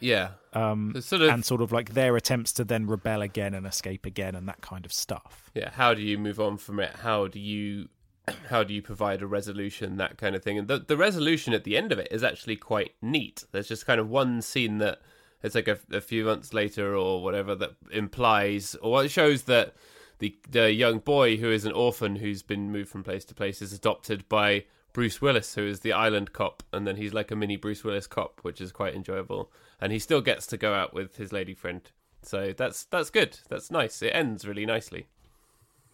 [0.00, 3.66] Yeah, Um, sort of and sort of like their attempts to then rebel again and
[3.66, 5.50] escape again and that kind of stuff.
[5.54, 5.70] yeah.
[5.70, 6.90] How do you move on from it?
[7.02, 7.88] How do you
[8.50, 9.96] how do you provide a resolution?
[9.96, 10.58] That kind of thing.
[10.58, 13.44] And the the resolution at the end of it is actually quite neat.
[13.52, 15.00] There's just kind of one scene that
[15.42, 19.74] it's like a, a few months later or whatever that implies or it shows that
[20.18, 23.60] the the young boy who is an orphan who's been moved from place to place
[23.62, 27.36] is adopted by Bruce Willis, who is the island cop, and then he's like a
[27.36, 29.50] mini Bruce Willis cop, which is quite enjoyable.
[29.80, 31.80] And he still gets to go out with his lady friend,
[32.22, 33.38] so that's that's good.
[33.48, 34.02] That's nice.
[34.02, 35.06] It ends really nicely.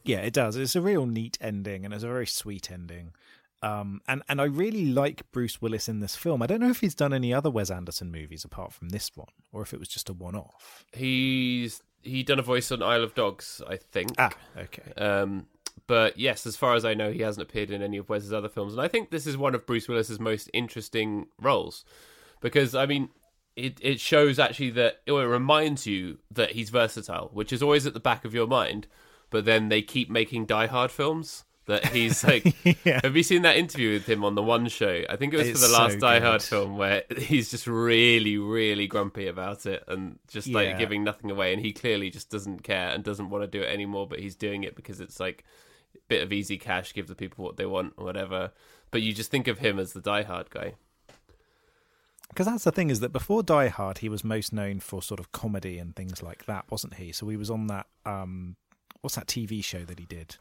[0.05, 0.57] Yeah, it does.
[0.57, 3.13] It's a real neat ending and it's a very sweet ending.
[3.63, 6.43] Um, and and I really like Bruce Willis in this film.
[6.43, 9.29] I don't know if he's done any other Wes Anderson movies apart from this one,
[9.53, 10.85] or if it was just a one-off.
[10.93, 14.13] He's he done a voice on Isle of Dogs, I think.
[14.17, 14.93] Ah, okay.
[14.97, 15.47] Um,
[15.87, 18.49] but yes, as far as I know, he hasn't appeared in any of Wes's other
[18.49, 21.85] films, and I think this is one of Bruce Willis's most interesting roles
[22.41, 23.09] because I mean,
[23.57, 27.95] it it shows actually that it reminds you that he's versatile, which is always at
[27.95, 28.87] the back of your mind.
[29.31, 32.55] But then they keep making Die Hard films that he's like.
[32.87, 33.01] yeah.
[33.05, 35.03] Have you seen that interview with him on the One Show?
[35.11, 37.67] I think it was It's for the last so Die Hard film where he's just
[37.67, 40.79] really, really grumpy about it and just like Yeah.
[40.79, 41.53] giving nothing away.
[41.53, 44.07] And he clearly just doesn't care and doesn't want to do it anymore.
[44.09, 45.45] But he's doing it because it's like
[46.09, 48.53] bit of easy cash, give the people what they want or whatever.
[48.91, 50.75] But you just think of him as the Die Hard guy.
[52.29, 55.19] Because that's the thing is that before Die Hard, he was most known for sort
[55.21, 57.11] of comedy and things like that, wasn't he?
[57.13, 58.57] So he was on that um,
[59.01, 60.37] what's that TV show that he did,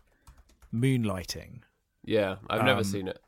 [0.73, 1.61] Moonlighting.
[2.03, 3.19] Yeah, I've never Um, seen it.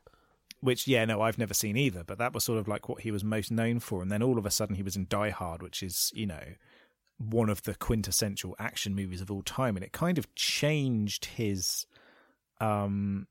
[0.60, 3.10] which yeah no i've never seen either but that was sort of like what he
[3.10, 5.62] was most known for and then all of a sudden he was in die hard
[5.62, 6.42] which is you know
[7.16, 11.86] one of the quintessential action movies of all time and it kind of changed his
[12.60, 13.26] um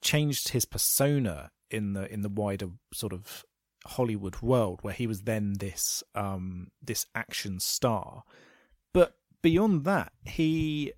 [0.00, 3.44] changed his persona in the in the wider sort of
[3.86, 8.24] hollywood world where he was then this um this action star
[8.92, 10.92] but beyond that he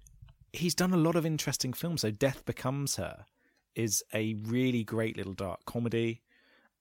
[0.53, 3.25] he's done a lot of interesting films so death becomes her
[3.75, 6.23] is a really great little dark comedy.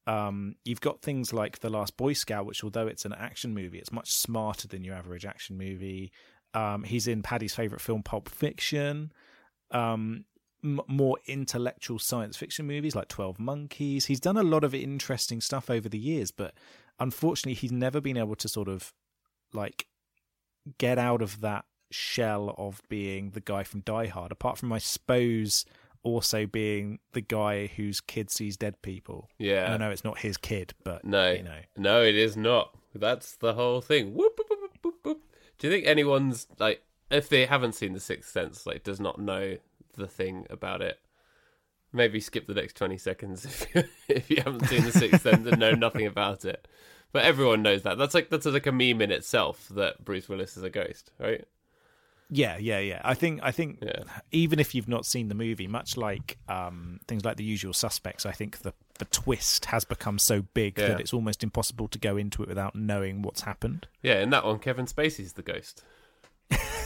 [0.07, 3.79] Um, you've got things like The Last Boy Scout, which, although it's an action movie,
[3.79, 6.11] it's much smarter than your average action movie.
[6.53, 9.11] Um, he's in Paddy's favorite film, Pulp Fiction.
[9.71, 10.25] Um,
[10.63, 14.05] m- more intellectual science fiction movies like 12 Monkeys.
[14.05, 16.53] He's done a lot of interesting stuff over the years, but
[16.99, 18.93] unfortunately, he's never been able to sort of
[19.53, 19.87] like
[20.77, 24.77] get out of that shell of being the guy from Die Hard, apart from, I
[24.77, 25.65] suppose,
[26.03, 29.29] also being the guy whose kid sees dead people.
[29.37, 29.65] Yeah.
[29.65, 31.59] And I know it's not his kid, but No, you know.
[31.77, 32.75] no, it is not.
[32.95, 34.13] That's the whole thing.
[34.13, 35.19] Whoop, whoop, whoop.
[35.57, 39.19] Do you think anyone's like, if they haven't seen The Sixth Sense, like, does not
[39.19, 39.57] know
[39.93, 40.99] the thing about it?
[41.93, 45.45] Maybe skip the next twenty seconds if you, if you haven't seen The Sixth Sense
[45.47, 46.67] and know nothing about it.
[47.11, 47.97] But everyone knows that.
[47.97, 51.45] That's like that's like a meme in itself that Bruce Willis is a ghost, right?
[52.33, 53.01] Yeah, yeah, yeah.
[53.03, 54.03] I think I think Yeah.
[54.31, 58.25] even if you've not seen the movie, much like um, things like The Usual Suspects,
[58.25, 60.89] I think the the twist has become so big Yeah.
[60.89, 63.87] that it's almost impossible to go into it without knowing what's happened.
[64.01, 65.83] Yeah, in that one, Kevin Spacey's the ghost.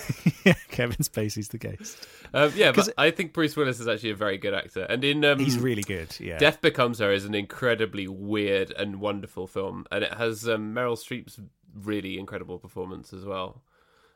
[0.70, 2.08] Kevin Spacey's the ghost.
[2.34, 5.24] Um, yeah, but I think Bruce Willis is actually a very good actor, and in
[5.26, 6.20] um, He's really good.
[6.20, 10.74] Yeah, Death Becomes Her is an incredibly weird and wonderful film, and it has um,
[10.74, 11.40] Meryl Streep's
[11.74, 13.62] really incredible performance as well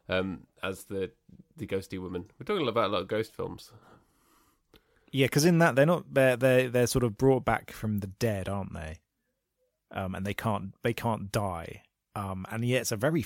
[0.10, 1.12] um, as the
[1.56, 2.26] the ghosty woman.
[2.40, 3.72] We're talking about a lot of ghost films.
[5.12, 5.28] yeah.
[5.28, 8.50] Because in that they're not they're they they're sort of brought back from the dead,
[8.50, 9.00] aren't they?
[9.92, 11.84] Um, and they can't they can't die.
[12.16, 13.26] Um, and yeah, it's a very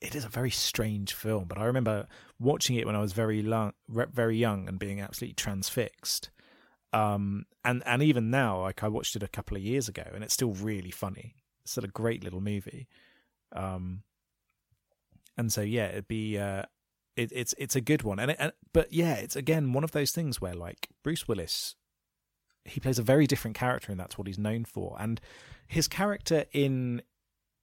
[0.00, 1.44] it is a very strange film.
[1.46, 2.06] But I remember
[2.38, 6.30] watching it when I was very long, very young, and being absolutely transfixed.
[6.92, 10.22] Um, and and even now, like I watched it a couple of years ago, and
[10.22, 11.36] it's still really funny.
[11.62, 12.88] It's still a great little movie.
[13.52, 14.02] Um,
[15.36, 16.64] and so yeah, it'd be uh,
[17.16, 19.92] it, it's it's a good one, and, it, and but yeah, it's again one of
[19.92, 21.76] those things where like Bruce Willis,
[22.64, 24.96] he plays a very different character, and that's what he's known for.
[25.00, 25.20] And
[25.66, 27.02] his character in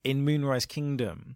[0.06, 1.36] in Moonrise Kingdom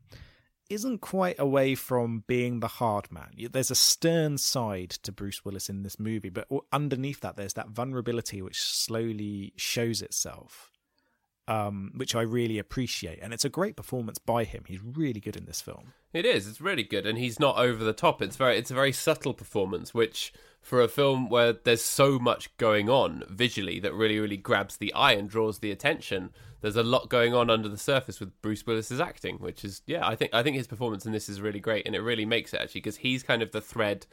[0.70, 3.32] isn't quite away from being the hard man.
[3.52, 7.70] There's a stern side to Bruce Willis in this movie, but underneath that, there's that
[7.70, 10.70] vulnerability which slowly shows itself,
[11.50, 13.20] um, which I really appreciate.
[13.22, 14.64] And it's a great performance by him.
[14.68, 15.94] He's really good in this film.
[16.14, 16.48] It is.
[16.48, 18.22] It's really good, and he's not over the top.
[18.22, 18.58] It's very.
[18.58, 20.32] It's a very subtle performance, which
[20.62, 24.94] for a film where there's so much going on visually that really, really grabs the
[24.94, 26.32] eye and draws the attention.
[26.62, 30.08] There's a lot going on under the surface with Bruce Willis's acting, which is yeah.
[30.08, 32.54] I think I think his performance in this is really great, and it really makes
[32.54, 34.06] it actually because he's kind of the thread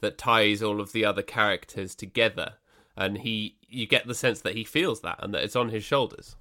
[0.00, 2.54] that ties all of the other characters together,
[2.96, 5.84] and he you get the sense that he feels that and that it's on his
[5.84, 6.36] shoulders.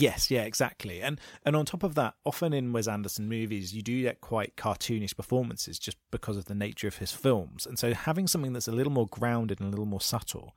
[0.00, 1.02] Yes, yeah, exactly.
[1.02, 4.56] And and on top of that, often in Wes Anderson movies, you do get quite
[4.56, 7.66] cartoonish performances just because of the nature of his films.
[7.66, 10.56] And so having something that's a little more grounded and a little more subtle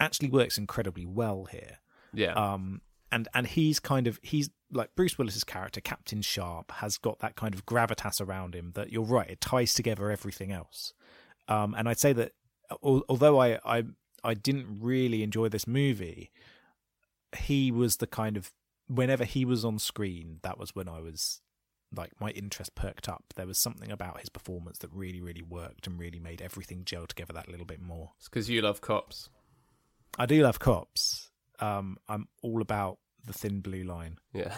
[0.00, 1.78] actually works incredibly well here.
[2.12, 2.32] Yeah.
[2.32, 7.18] Um and and he's kind of he's like Bruce Willis's character, Captain Sharp, has got
[7.20, 10.92] that kind of gravitas around him that you're right, it ties together everything else.
[11.48, 12.32] Um and I'd say that
[12.82, 13.84] although I I
[14.24, 16.30] I didn't really enjoy this movie,
[17.36, 18.52] he was the kind of
[18.92, 21.40] whenever he was on screen, that was when I was
[21.94, 23.24] like my interest perked up.
[23.36, 27.06] There was something about his performance that really, really worked and really made everything gel
[27.06, 28.12] together that little bit more.
[28.18, 29.28] it's because you love cops.
[30.18, 31.30] I do love cops.
[31.58, 34.18] Um, I'm all about the thin blue line.
[34.32, 34.56] Yeah.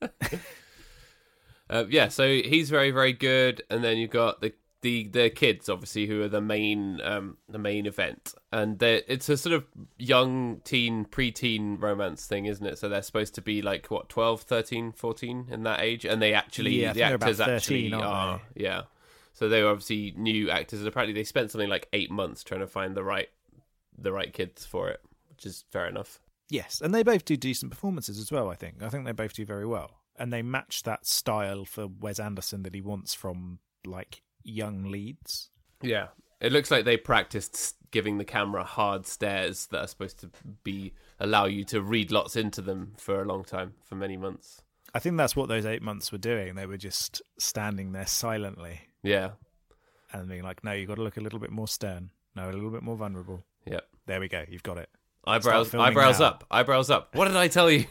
[1.70, 4.52] uh, yeah, so he's very, very good, and then you've got the
[4.86, 9.36] the the kids, obviously, who are the main um the main event, and it's a
[9.36, 9.64] sort of
[9.98, 12.78] young teen, preteen romance thing, isn't it?
[12.78, 16.34] So they're supposed to be like what 12, 13, 14 in that age, and they
[16.34, 18.82] actually Yeah, the actors 13, actually are yeah.
[19.32, 22.60] So they were obviously new actors, and apparently they spent something like eight months trying
[22.60, 23.28] to find the right
[23.98, 26.20] the right kids for it, which is fair enough.
[26.48, 28.48] Yes, and they both do decent performances as well.
[28.48, 28.84] I think.
[28.84, 32.62] I think they both do very well, and they match that style for Wes Anderson
[32.62, 35.50] that he wants from like young leads.
[35.82, 36.08] Yeah.
[36.40, 40.30] It looks like they practiced giving the camera hard stares that are supposed to
[40.64, 44.60] be allow you to read lots into them for a long time, for many months.
[44.94, 46.54] I think that's what those eight months were doing.
[46.54, 49.30] They were just standing there silently Yeah.
[50.12, 52.10] and being like, "No, you've got to look a little bit more stern.
[52.34, 53.80] No, a little bit more vulnerable." Yeah.
[54.06, 54.44] There we go.
[54.48, 54.88] You've got it.
[55.26, 56.26] Eyebrows eyebrows now.
[56.26, 56.44] up.
[56.50, 57.14] Eyebrows up.
[57.14, 57.86] What did I tell you?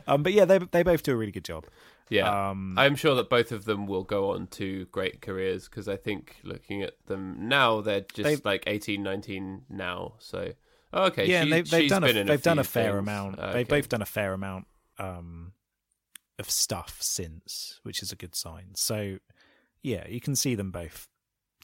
[0.05, 1.65] Um, but yeah, they they both do a really good job.
[2.09, 2.49] Yeah.
[2.49, 5.95] Um, I'm sure that both of them will go on to great careers because I
[5.95, 10.15] think looking at them now, they're just They've- like 18, 19 now.
[10.19, 10.51] So,
[10.93, 11.25] oh, okay.
[11.25, 12.99] yeah, she- they've, they've she's done a, they've done a fair things.
[12.99, 13.39] amount.
[13.39, 13.53] Okay.
[13.53, 14.67] They've both done a fair amount
[14.99, 15.53] um,
[16.39, 18.71] of stuff since, which is a good sign.
[18.75, 19.17] So
[19.83, 21.07] yeah, you can see them both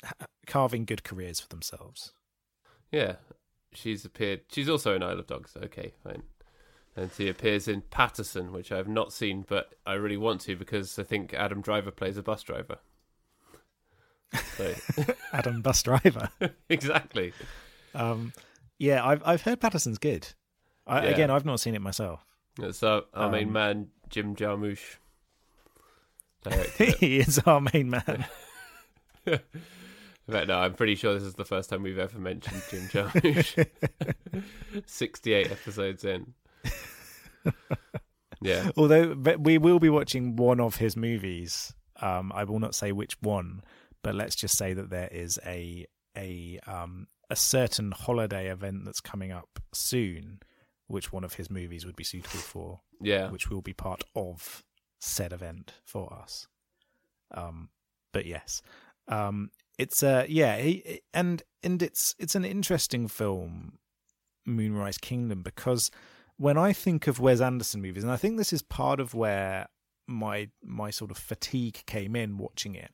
[0.04, 2.14] ha- carving good careers for themselves.
[2.92, 3.16] Yeah.
[3.74, 4.42] she's appeared.
[4.52, 5.58] She's also in Isle of Dogs.
[5.62, 6.24] Okay, fine.
[6.96, 10.56] And she appears in Paterson, which I have not seen, but I really want to
[10.56, 12.78] because I think Adam Driver plays a bus driver.
[14.58, 14.74] So.
[15.34, 16.30] Adam Bus Driver.
[16.70, 17.34] exactly.
[17.96, 18.34] Um,
[18.78, 20.28] yeah, I've I've heard Paterson's good.
[20.86, 21.10] I, Yeah.
[21.10, 22.26] Again, I've not seen it myself.
[22.60, 24.98] It's our, our main Um, man, Jim Jarmusch.
[27.00, 28.26] He is our main man.
[29.26, 33.66] Fact, no, I'm pretty sure this is the first time we've ever mentioned Jim Jarmusch.
[34.86, 36.34] 68 episodes in.
[38.42, 38.72] Yeah.
[38.76, 41.74] Although but we will be watching one of his movies.
[42.02, 43.64] Um, I will not say which one,
[44.02, 45.86] but let's just say that there is a
[46.18, 50.42] a um, a certain holiday event that's coming up soon,
[50.88, 53.30] which one of his movies would be suitable for, Yeah.
[53.30, 54.64] which will be part of
[55.00, 56.48] said event for us.
[57.34, 57.70] Um,
[58.12, 58.62] but yes,
[59.08, 63.78] um, it's uh, yeah, he, and and it's it's an interesting film,
[64.46, 65.90] Moonrise Kingdom, because
[66.38, 69.68] when I think of Wes Anderson movies, and I think this is part of where
[70.08, 72.92] my my sort of fatigue came in watching it.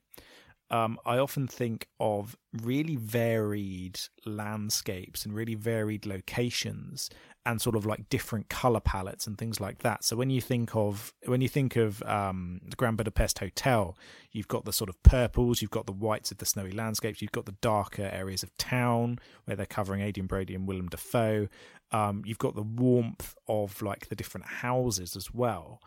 [0.70, 7.10] Um, I often think of really varied landscapes and really varied locations
[7.46, 10.04] and sort of like different color palettes and things like that.
[10.04, 13.96] So when you think of when you think of um, the Grand Budapest Hotel,
[14.30, 17.32] you've got the sort of purples, you've got the whites of the snowy landscapes, you've
[17.32, 21.48] got the darker areas of town where they're covering Adrien Brody and Willem Dafoe.
[21.92, 25.80] Um, you've got the warmth of like the different houses as well.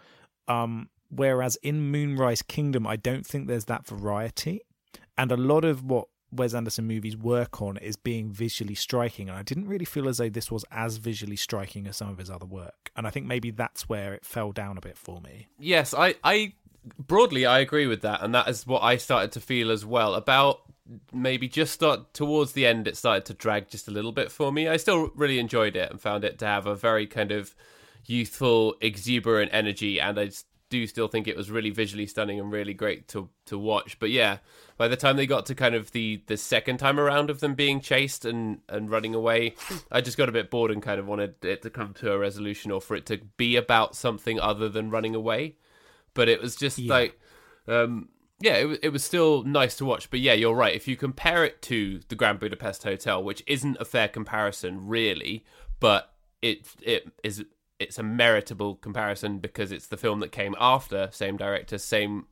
[0.48, 4.62] Um, whereas in Moonrise Kingdom, I don't think there's that variety,
[5.18, 9.38] and a lot of what Wes Anderson movies work on is being visually striking, and
[9.38, 12.30] I didn't really feel as though this was as visually striking as some of his
[12.30, 15.48] other work, and I think maybe that's where it fell down a bit for me.
[15.60, 16.54] Yes, I, I
[16.98, 20.16] broadly I agree with that, and that is what I started to feel as well.
[20.16, 20.62] About
[21.14, 24.52] maybe just start towards the end, it started to drag just a little bit for
[24.52, 24.68] me.
[24.68, 27.56] I still really enjoyed it and found it to have a very kind of
[28.06, 30.46] youthful, exuberant energy, and I s-
[30.82, 33.98] do still think it was really visually stunning and really great to to watch.
[34.00, 34.38] But yeah,
[34.78, 37.54] by the time they got to kind of the the second time around of them
[37.56, 39.56] being chased and and running away,
[39.92, 42.18] I just got a bit bored and kind of wanted it to come to a
[42.18, 45.56] resolution or for it to be about something other than running away
[46.16, 46.94] but it was just Yeah.
[46.94, 47.20] like
[47.68, 48.10] um
[48.40, 51.44] yeah it, it was still nice to watch but yeah you're right if you compare
[51.44, 55.44] it to the grand budapest hotel which isn't a fair comparison really
[55.80, 57.44] but it it is
[57.80, 62.26] it's a meritable comparison because it's the film that came after same director same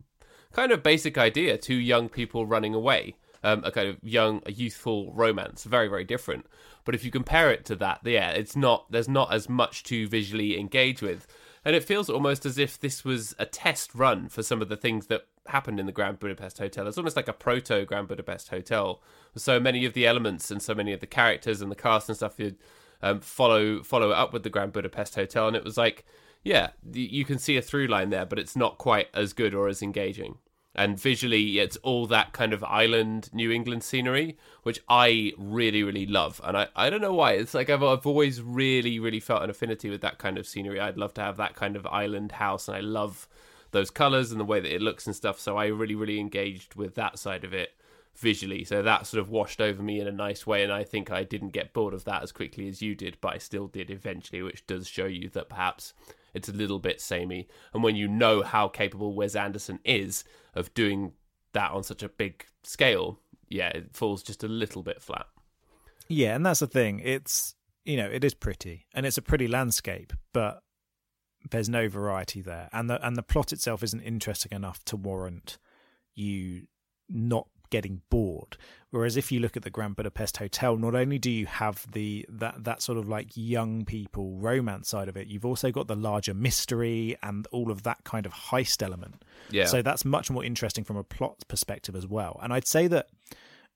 [0.52, 4.52] kind of basic idea two young people running away um, a kind of young a
[4.52, 6.46] youthful romance very very different
[6.86, 10.08] but if you compare it to that yeah it's not there's not as much to
[10.08, 11.28] visually engage with
[11.64, 14.78] and it feels almost as if this was a test run for some of the
[14.78, 16.88] things that happened in the Grand Budapest Hotel.
[16.88, 19.02] It's almost like a proto Grand Budapest Hotel.
[19.36, 22.16] So many of the elements and so many of the characters and the cast and
[22.16, 22.56] stuff you
[23.02, 26.06] um, follow follow up with the Grand Budapest Hotel, and it was like,
[26.44, 29.68] yeah, you can see a through line there, but it's not quite as good or
[29.68, 30.38] as engaging.
[30.74, 36.06] And visually, it's all that kind of island New England scenery, which I really, really
[36.06, 36.40] love.
[36.46, 37.34] And I, I don't know why.
[37.34, 40.80] It's like I've, I've always really, really felt an affinity with that kind of scenery.
[40.80, 43.28] I'd love to have that kind of island house, and I love
[43.72, 45.40] those colors and the way that it looks and stuff.
[45.40, 47.74] So I really, really engaged with that side of it
[48.16, 48.64] visually.
[48.64, 50.64] So that sort of washed over me in a nice way.
[50.64, 53.34] And I think I didn't get bored of that as quickly as you did, but
[53.34, 55.94] I still did eventually, which does show you that perhaps
[56.34, 57.48] it's a little bit samey.
[57.74, 61.14] And when you know how capable Wes Anderson is of doing
[61.54, 63.20] that on such a big scale,
[63.50, 65.28] yeah, it falls just a little bit flat.
[66.08, 67.00] Yeah, and that's the thing.
[67.04, 70.62] It's you know it is pretty and it's a pretty landscape, but
[71.50, 75.58] there's no variety there, and the and the plot itself isn't interesting enough to warrant
[76.14, 76.68] you
[77.10, 78.58] not getting bored.
[78.92, 82.26] Whereas if you look at the Grand Budapest Hotel, not only do you have the
[82.30, 85.96] that that sort of like young people romance side of it, you've also got the
[85.96, 89.24] larger mystery and all of that kind of heist element.
[89.50, 89.66] Yeah.
[89.66, 92.40] So that's much more interesting from a plot perspective as well.
[92.44, 93.08] And I'd say that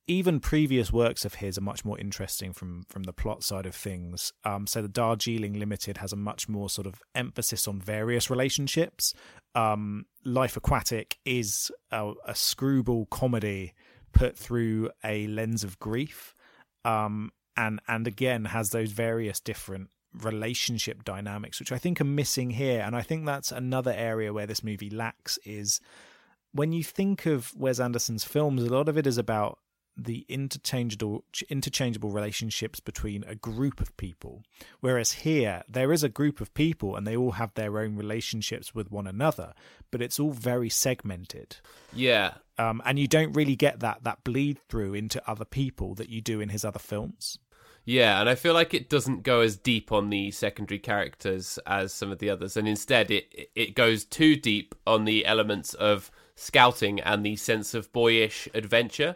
[0.08, 3.76] even previous works of his are much more interesting from from the plot side of
[3.76, 4.32] things.
[4.44, 9.13] Um, so the Darjeeling Limited has a much more sort of emphasis on various relationships.
[9.56, 13.74] Um, Life Aquatic is a, a screwball comedy
[14.12, 16.36] put through a lens of grief,
[16.84, 22.51] um, and and again has those various different relationship dynamics, which I think are missing
[22.51, 22.82] here.
[22.82, 25.82] And I think that's another area where this movie lacks is
[26.51, 29.60] when you think of Wes Anderson's films, a lot of it is about
[29.98, 34.43] the interchangeable interchangeable relationships between a group of people.
[34.82, 38.76] Whereas here there is a group of people and they all have their own relationships
[38.76, 39.54] with one another
[39.96, 41.56] but it's all very segmented.
[41.93, 42.34] Yeah.
[42.58, 46.20] um, and you don't really get that that bleed through into other people that you
[46.20, 47.39] do in his other films.
[47.86, 51.93] Yeah, and I feel like it doesn't go as deep on the secondary characters as
[51.93, 56.12] some of the others, and instead it it goes too deep on the elements of
[56.36, 59.16] scouting and the sense of boyish adventure,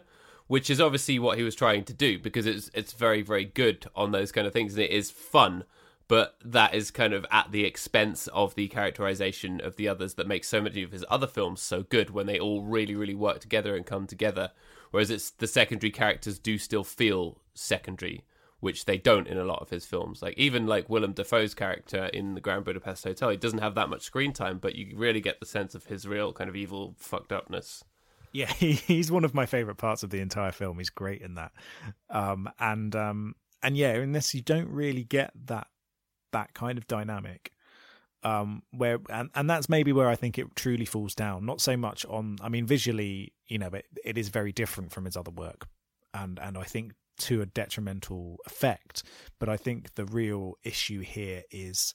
[0.50, 3.86] which is obviously what he was trying to do because it's it's very very good
[3.94, 5.62] on those kind of things and it is fun,
[6.08, 10.26] but that is kind of at the expense of the characterization of the others that
[10.26, 13.38] makes so many of his other films so good when they all really really work
[13.38, 14.50] together and come together.
[14.90, 18.24] Whereas it's the secondary characters do still feel secondary
[18.58, 20.20] which they don't in a lot of his films.
[20.20, 23.88] Like even like Willem Dafoe's character in the Grand Budapest Hotel, he doesn't have that
[23.88, 26.96] much screen time, but you really get the sense of his real kind of evil
[26.98, 27.84] fucked upness.
[28.32, 30.78] Yeah, he's one of my favorite parts of the entire film.
[30.78, 31.52] He's great in that,
[32.08, 35.68] um, and um, and yeah, in this you don't really get that
[36.32, 37.52] that kind of dynamic.
[38.22, 41.46] Um, where and, and that's maybe where I think it truly falls down.
[41.46, 45.06] Not so much on, I mean, visually, you know, it, it is very different from
[45.06, 45.66] his other work,
[46.12, 49.02] and and I think to a detrimental effect.
[49.38, 51.94] But I think the real issue here is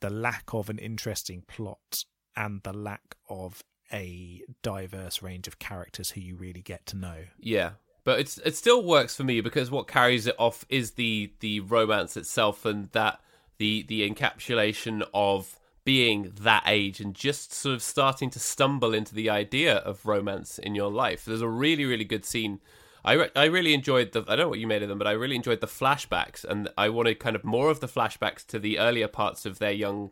[0.00, 2.04] the lack of an interesting plot
[2.36, 3.62] and the lack of
[3.92, 7.24] a diverse range of characters who you really get to know.
[7.38, 7.72] Yeah.
[8.04, 11.60] But it's it still works for me because what carries it off is the the
[11.60, 13.20] romance itself and that
[13.58, 19.14] the the encapsulation of being that age and just sort of starting to stumble into
[19.14, 21.24] the idea of romance in your life.
[21.24, 22.60] There's a really really good scene
[23.04, 25.06] I, re- I really enjoyed the I don't know what you made of them, but
[25.06, 28.58] I really enjoyed the flashbacks, and I wanted kind of more of the flashbacks to
[28.58, 30.10] the earlier parts of their young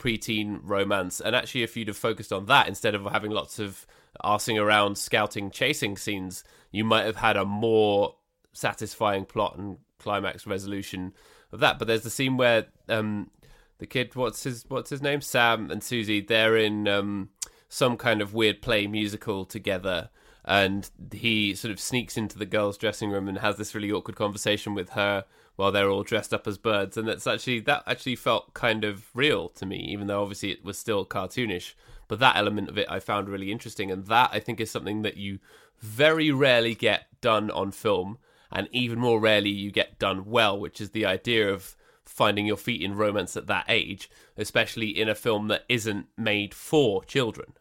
[0.00, 1.20] preteen romance.
[1.20, 3.86] And actually, if you'd have focused on that instead of having lots of
[4.24, 6.42] arsing around, scouting, chasing scenes,
[6.72, 8.16] you might have had a more
[8.52, 11.12] satisfying plot and climax resolution
[11.52, 11.78] of that.
[11.78, 13.30] But there's the scene where um,
[13.78, 17.28] the kid, what's his what's his name, Sam and Susie, they're in um,
[17.68, 20.10] some kind of weird play musical together
[20.44, 24.16] and he sort of sneaks into the girls' dressing room and has this really awkward
[24.16, 25.24] conversation with her
[25.56, 29.06] while they're all dressed up as birds, and that's actually that actually felt kind of
[29.14, 31.74] real to me, even though obviously it was still cartoonish.
[32.08, 35.02] But that element of it I found really interesting, and that I think is something
[35.02, 35.38] that you
[35.78, 38.18] very rarely get done on film,
[38.50, 42.56] and even more rarely you get done well, which is the idea of finding your
[42.56, 47.52] feet in romance at that age, especially in a film that isn't made for children.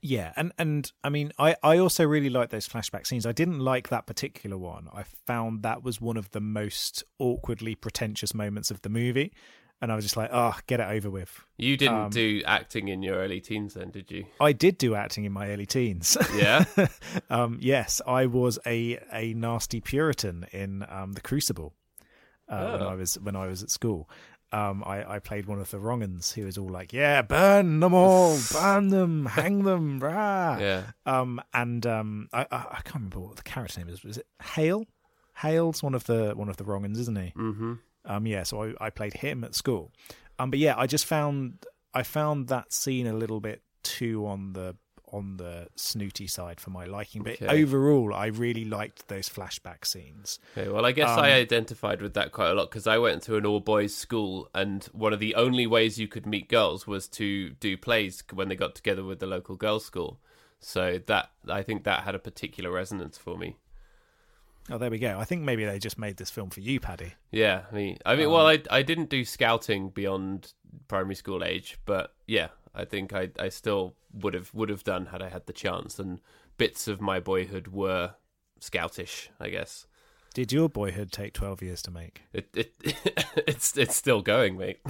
[0.00, 3.26] Yeah, and and I mean, I I also really like those flashback scenes.
[3.26, 4.88] I didn't like that particular one.
[4.92, 9.32] I found that was one of the most awkwardly pretentious moments of the movie,
[9.80, 11.40] and I was just like, oh, get it over with.
[11.56, 14.26] You didn't um, do acting in your early teens, then, did you?
[14.40, 16.16] I did do acting in my early teens.
[16.34, 16.64] Yeah.
[17.30, 21.74] um, yes, I was a a nasty Puritan in um, the Crucible.
[22.48, 22.72] Uh, oh.
[22.72, 24.08] when I was when I was at school,
[24.52, 27.94] um, I, I played one of the wrong'uns who was all like, "Yeah, burn them
[27.94, 30.82] all, burn them, hang them, rah." Yeah.
[31.04, 34.02] Um, and um, I, I, I can't remember what the character name is.
[34.02, 34.86] Was it Hale?
[35.36, 37.32] Hale's one of the one of the wrong'uns, isn't he?
[37.36, 37.74] Mm-hmm.
[38.06, 38.42] Um, yeah.
[38.42, 39.92] So I, I played him at school.
[40.38, 44.52] Um, but yeah, I just found I found that scene a little bit too on
[44.54, 44.76] the
[45.12, 47.22] on the snooty side for my liking.
[47.22, 47.62] But okay.
[47.62, 50.38] overall, I really liked those flashback scenes.
[50.56, 53.22] Okay, well, I guess um, I identified with that quite a lot because I went
[53.24, 56.86] to an all boys school, and one of the only ways you could meet girls
[56.86, 60.20] was to do plays when they got together with the local girls' school.
[60.60, 63.56] So that I think that had a particular resonance for me.
[64.70, 65.18] Oh, there we go.
[65.18, 67.14] I think maybe they just made this film for you, Paddy.
[67.30, 70.52] Yeah, I mean, I mean, um, well, I I didn't do scouting beyond
[70.88, 75.06] primary school age, but yeah, I think I I still would have would have done
[75.06, 75.98] had I had the chance.
[75.98, 76.20] And
[76.56, 78.14] bits of my boyhood were
[78.60, 79.86] scoutish, I guess.
[80.34, 82.22] Did your boyhood take twelve years to make?
[82.32, 82.74] It, it
[83.46, 84.80] it's it's still going, mate.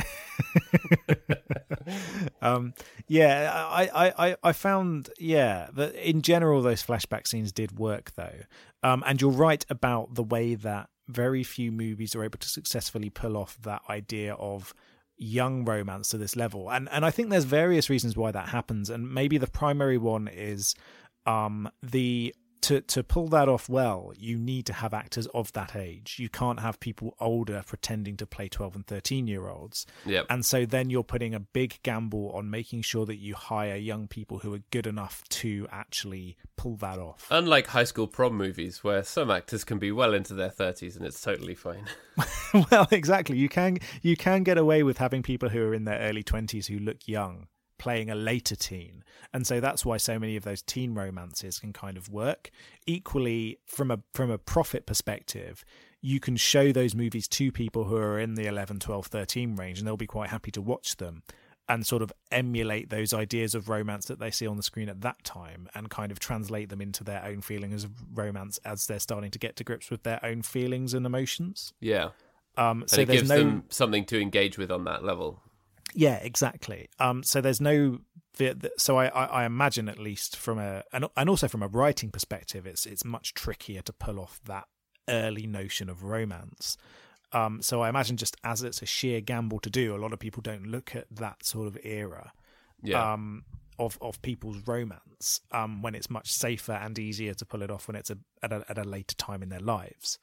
[2.43, 2.75] um,
[3.07, 8.41] yeah, I, I, I found yeah that in general those flashback scenes did work though,
[8.83, 13.09] um, and you're right about the way that very few movies are able to successfully
[13.09, 14.75] pull off that idea of
[15.19, 16.71] young romance to this level.
[16.71, 18.89] And and I think there's various reasons why that happens.
[18.91, 20.75] And maybe the primary one is
[21.27, 25.77] um the to to pull that off well, you need to have actors of that
[25.77, 26.17] age.
[26.19, 29.87] You can't have people older pretending to play 12 and 13 year olds.
[30.07, 30.27] Yep.
[30.31, 34.09] And so then you're putting a big gamble on making sure that you hire young
[34.09, 37.27] people who are good enough to actually pull that off.
[37.31, 41.07] Unlike high school prom movies where some actors can be well into their 30s and
[41.07, 41.85] it's totally fine.
[42.71, 43.37] well, exactly.
[43.37, 46.67] You can you can get away with having people who are in their early 20s
[46.67, 47.47] who look young
[47.79, 49.05] playing a later teen.
[49.33, 52.51] And so that's why so many of those teen romances can kind of work.
[52.87, 55.65] Equally from a from a profit perspective,
[56.01, 59.79] you can show those movies to people who are in the 11, 12, 13 range
[59.79, 61.23] and they'll be quite happy to watch them.
[61.71, 65.03] and sort of emulate those ideas of romance that they see on the screen at
[65.03, 68.99] that time and kind of translate them into their own feelings of romance as they're
[68.99, 71.75] starting to get to grips with their own feelings and emotions.
[71.79, 72.09] Yeah.
[72.57, 75.43] Um, so it gives no them something to engage with on that level.
[75.95, 76.89] Yeah, exactly.
[76.99, 78.01] Um, so there's no.
[78.77, 82.11] So I, I, I imagine at least from a and, and also from a writing
[82.11, 84.69] perspective, it's it's much trickier to pull off that
[85.09, 86.77] early notion of romance.
[87.33, 90.19] Um, so I imagine just as it's a sheer gamble to do, a lot of
[90.19, 92.33] people don't look at that sort of era
[92.83, 93.13] Yeah.
[93.15, 93.45] um,
[93.79, 97.89] of of people's romance um, when it's much safer and easier to pull it off
[97.89, 100.19] when it's a, at a at a later time in their lives.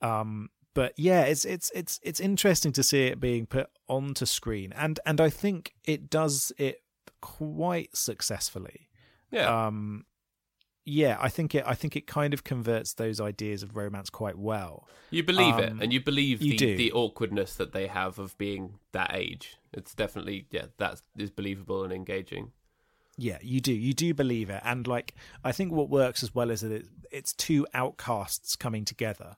[0.00, 4.72] Um, but yeah, it's it's it's it's interesting to see it being put onto screen,
[4.76, 6.82] and and I think it does it
[7.20, 8.88] quite successfully.
[9.30, 9.66] yeah.
[9.66, 10.04] Um,
[10.84, 14.36] yeah, I think it I think it kind of converts those ideas of romance quite
[14.36, 14.88] well.
[15.10, 18.36] You believe it, Um, and you believe you the, the awkwardness that they have of
[18.36, 19.58] being that age.
[19.72, 22.50] It's definitely yeah, that is believable and engaging.
[23.16, 23.72] Yeah, you do.
[23.72, 25.14] You do believe it, and like
[25.44, 29.36] I think what works as well is that it, it's two outcasts coming together,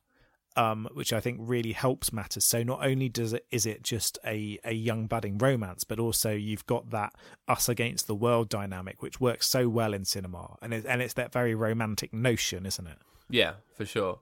[0.57, 2.45] um, which I think really helps matters.
[2.45, 6.33] So not only does it is it just a a young budding romance, but also
[6.33, 7.15] you've got that
[7.49, 11.15] us against the world dynamic, which works so well in cinema, and it, and it's
[11.15, 12.99] that very romantic notion, isn't it?
[13.29, 14.19] Yeah, for sure.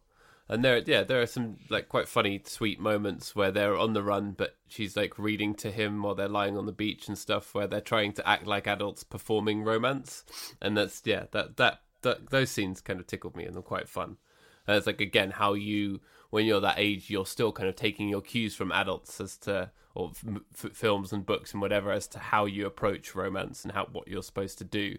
[0.49, 4.03] And there, yeah, there are some like quite funny, sweet moments where they're on the
[4.03, 7.55] run, but she's like reading to him while they're lying on the beach and stuff,
[7.55, 10.24] where they're trying to act like adults performing romance,
[10.61, 13.89] and that's yeah, that that, that those scenes kind of tickled me and they're quite
[13.89, 14.18] fun.
[14.66, 16.01] And it's like again how you,
[16.33, 19.70] when you're that age, you're still kind of taking your cues from adults as to
[19.95, 23.87] or f- films and books and whatever as to how you approach romance and how
[23.93, 24.97] what you're supposed to do.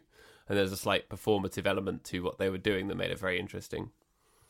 [0.47, 3.39] And there's a slight performative element to what they were doing that made it very
[3.39, 3.89] interesting.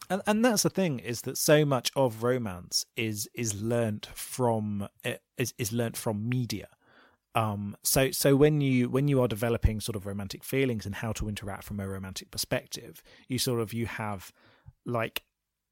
[0.09, 4.89] and and that's the thing is that so much of romance is is learnt from
[5.05, 6.67] eh, is is learnt from media
[7.33, 11.13] um so so when you when you are developing sort of romantic feelings and how
[11.13, 14.33] to interact from a romantic perspective you sort of you have
[14.85, 15.23] like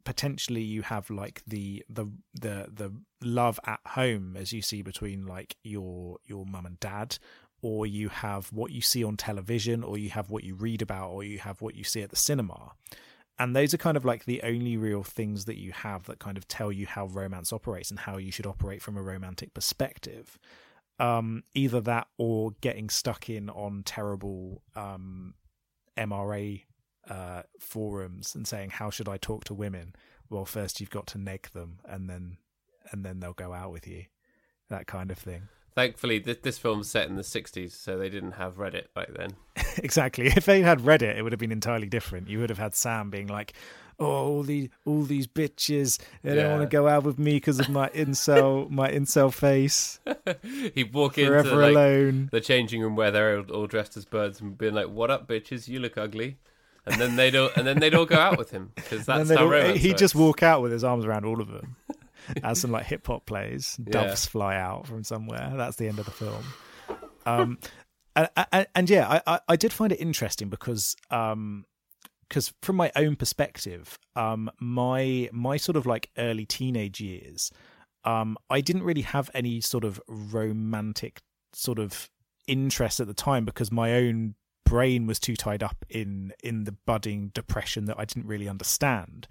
[0.04, 5.26] potentially you have like the the the the love at home as you see between
[5.26, 7.18] like your your mum and dad
[7.62, 11.10] or you have what you see on television or you have what you read about
[11.10, 12.72] or you have what you see at the cinema.
[13.38, 16.38] And those are kind of like the only real things that you have that kind
[16.38, 20.38] of tell you how romance operates and how you should operate from a romantic perspective.
[21.00, 25.36] Um either that or getting stuck in on terrible um
[25.98, 26.64] mra
[27.10, 29.94] uh forums and saying how should i talk to women
[30.30, 32.38] well first you've got to neg them and then
[32.92, 34.06] and then they'll go out with you
[34.70, 38.34] that kind of thing Thankfully, this, this film's set in the 60s, so they didn't
[38.34, 39.36] have Reddit back then.
[39.78, 40.28] exactly.
[40.28, 42.30] If they had Reddit, it would have been entirely different.
[42.30, 43.54] You would have had Sam being like,
[43.98, 47.60] "Oh, all these all these bitches, they don't want to go out with me because
[47.60, 50.02] of my incel my incel face.
[50.76, 54.04] He'd walk Forever into like, alone." the changing room where they're all, all dressed as
[54.04, 55.70] birds and being like, "What up, bitches?
[55.70, 56.38] You look ugly,"
[56.86, 59.46] and then they'd all, and then they'd all go out with him because that's how
[59.52, 61.76] all- he'd just walk out with his arms around all of them.
[62.44, 63.92] As some like hip hop plays, Yeah.
[64.04, 65.52] doves fly out from somewhere.
[65.56, 66.44] That's the end of the film.
[67.26, 67.58] Um,
[68.16, 71.66] and, and, and yeah, I, I, I did find it interesting because um,
[72.30, 77.52] because from my own perspective, um, my my sort of like early teenage years,
[78.06, 81.22] um, I didn't really have any sort of romantic
[81.54, 82.10] sort of
[82.48, 84.36] interest at the time because my own
[84.66, 89.28] brain was too tied up in in the budding depression that I didn't really understand.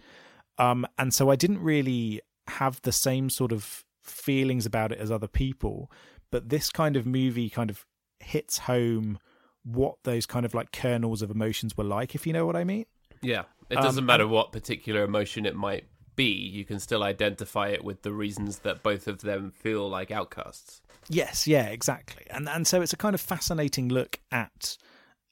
[0.58, 5.10] Um, and so I didn't really have the same sort of feelings about it as
[5.10, 5.90] other people.
[6.30, 7.86] But this kind of movie kind of
[8.20, 9.18] hits home
[9.62, 12.64] what those kind of like kernels of emotions were like, if you know what I
[12.64, 12.86] mean.
[13.22, 15.84] Yeah, it Um, doesn't matter what particular emotion it might
[16.16, 16.32] be.
[16.32, 20.82] You can still identify it with the reasons that both of them feel like outcasts.
[21.08, 22.26] Yes, yeah, exactly.
[22.30, 24.76] And and so it's a kind of fascinating look at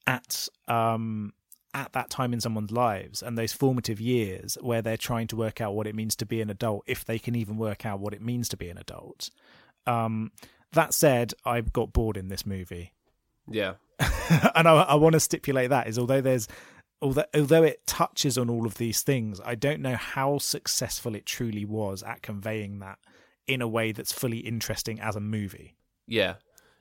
[0.09, 1.33] at um
[1.75, 5.61] at that time in someone's lives and those formative years where they're trying to work
[5.61, 8.15] out what it means to be an adult if they can even work out what
[8.15, 9.31] it means to be an adult.
[9.87, 10.33] Um
[10.73, 12.93] that said, I got bored in this movie.
[13.51, 13.75] Yeah,
[14.55, 16.49] and I, I want to stipulate that is although there's
[17.01, 21.27] although although it touches on all of these things, I don't know how successful it
[21.27, 22.99] truly was at conveying that
[23.47, 25.77] in a way that's fully interesting as a movie.
[26.07, 26.35] yeah.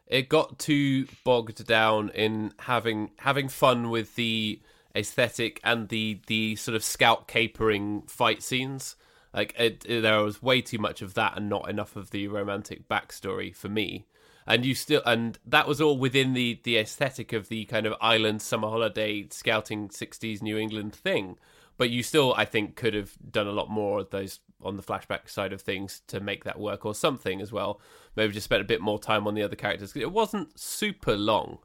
[0.08, 4.62] It got too bogged down in having having fun with the
[4.95, 8.95] aesthetic and the the sort of scout capering fight scenes.
[9.34, 12.28] Like it, it- there was way too much of that and not enough of the
[12.30, 14.05] romantic backstory for me.
[14.47, 17.93] And you still and that was all within the the aesthetic of the kind of
[17.99, 21.38] island summer holiday scouting 60s New England thing.
[21.78, 24.84] But you still I think could have done a lot more of those on the
[24.84, 27.80] flashback side of things to make that work, or something as well.
[28.16, 29.95] Maybe just spent a bit more time on the other characters.
[29.95, 31.60] It wasn't super long,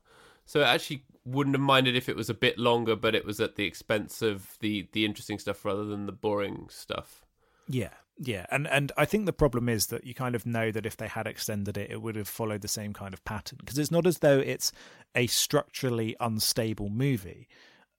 [0.45, 3.40] so it actually wouldn't have minded if it was a bit longer, but it was
[3.40, 7.24] at the expense of the the interesting stuff rather than the boring stuff.
[7.68, 10.84] Yeah, yeah, and and I think the problem is that you kind of know that
[10.84, 13.78] if they had extended it, it would have followed the same kind of pattern because
[13.78, 14.72] it's not as though it's
[15.14, 17.49] a structurally unstable movie.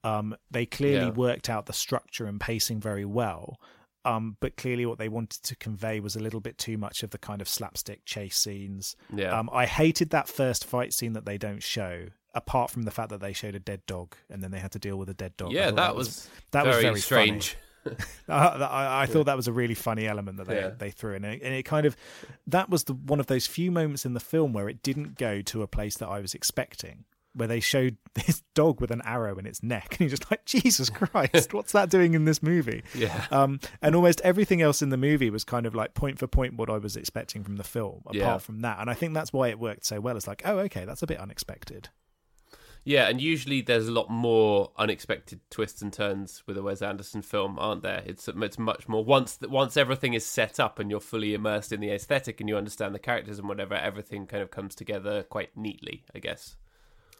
[0.03, 1.11] Um, they clearly Yeah.
[1.11, 3.57] worked out the structure and pacing very well.
[4.05, 7.11] Um, but clearly, what they wanted to convey was a little bit too much of
[7.11, 8.95] the kind of slapstick chase scenes.
[9.15, 12.91] Yeah, Um, I hated that first fight scene that they don't show, apart from the
[12.91, 15.13] fact that they showed a dead dog and then they had to deal with a
[15.13, 15.51] dead dog.
[15.53, 17.55] Yeah, thought that was that very, was very strange.
[18.29, 20.69] I, I, I thought that was a really funny element that they Yeah.
[20.77, 21.95] they threw in, and it, and it kind of
[22.47, 25.41] that was the one of those few moments in the film where it didn't go
[25.41, 27.03] to a place that I was expecting.
[27.35, 30.45] Where they showed this dog with an arrow in its neck, and you're just like,
[30.45, 32.83] Jesus Christ, what's that doing in this movie?
[32.93, 36.27] Yeah, Um, and almost everything else in the movie was kind of like point for
[36.27, 38.37] point what I was expecting from the film, apart Yeah.
[38.37, 38.79] from that.
[38.79, 40.15] And I think that's why it worked so well.
[40.15, 41.89] It's like, oh, okay, that's a bit unexpected.
[42.85, 47.21] yeah, and usually there's a lot more unexpected twists and turns with a Wes Anderson
[47.21, 48.03] film, aren't there?
[48.05, 51.79] It's it's much more once once everything is set up and you're fully immersed in
[51.79, 55.55] the aesthetic and you understand the characters and whatever, everything kind of comes together quite
[55.57, 56.57] neatly, I guess.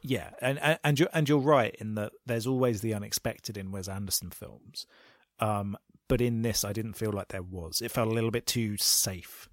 [0.04, 3.88] Yeah, and and you're, and you're right in that there's always the unexpected in Wes
[3.88, 4.86] Anderson films,
[5.39, 5.78] um,
[6.10, 7.82] but in this I didn't feel like there was.
[7.82, 9.47] It felt a little bit too safe,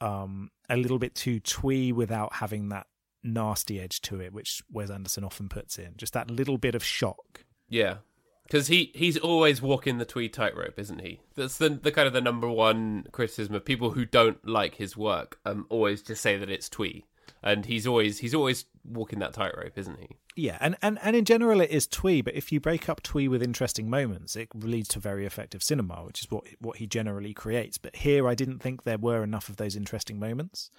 [0.00, 2.86] um, a little bit too twee without having that
[3.22, 5.92] nasty edge to it, which Wes Anderson often puts in.
[5.98, 7.44] Just that little bit of shock.
[7.68, 7.96] Yeah,
[8.44, 11.20] because he he's always walking the twee tightrope, isn't he?
[11.36, 14.96] That's the the kind of the number one criticism of people who don't like his
[14.96, 15.38] work.
[15.44, 17.04] Um, always just say that it's twee,
[17.42, 20.16] and he's always he's always walking that tightrope, isn't he?
[20.36, 23.28] Yeah, and, and, and in general it is twee, but if you break up twee
[23.28, 27.34] with interesting moments, it leads to very effective cinema, which is what what he generally
[27.34, 27.78] creates.
[27.78, 30.70] But here I didn't think there were enough of those interesting moments.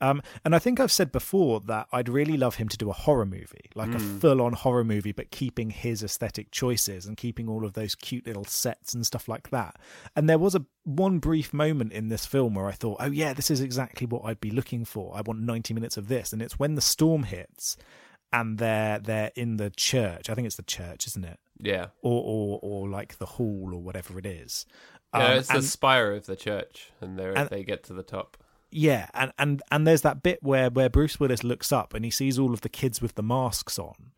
[0.00, 2.92] Um, and I think I've said before that I'd really love him to do a
[2.92, 7.48] horror movie, like a full on horror movie, but keeping his aesthetic choices and keeping
[7.48, 9.76] all of those cute little sets and stuff like that.
[10.14, 13.32] And there was a one brief moment in this film where I thought, oh yeah,
[13.32, 15.16] this is exactly what I'd be looking for.
[15.16, 16.32] I want 90 minutes of this.
[16.32, 17.78] And it's when the storm hits
[18.32, 20.28] and they're they're in the church.
[20.28, 21.38] I think it's the church, isn't it?
[21.58, 24.66] Yeah, Or or or like the hall or whatever it is.
[25.14, 25.24] yeah.
[25.26, 28.36] Um, it's the spire of the church, and they and- they get to the top.
[28.70, 32.10] Yeah, and, and and there's that bit where where Bruce Willis looks up and he
[32.10, 34.12] sees all of the kids with the masks on,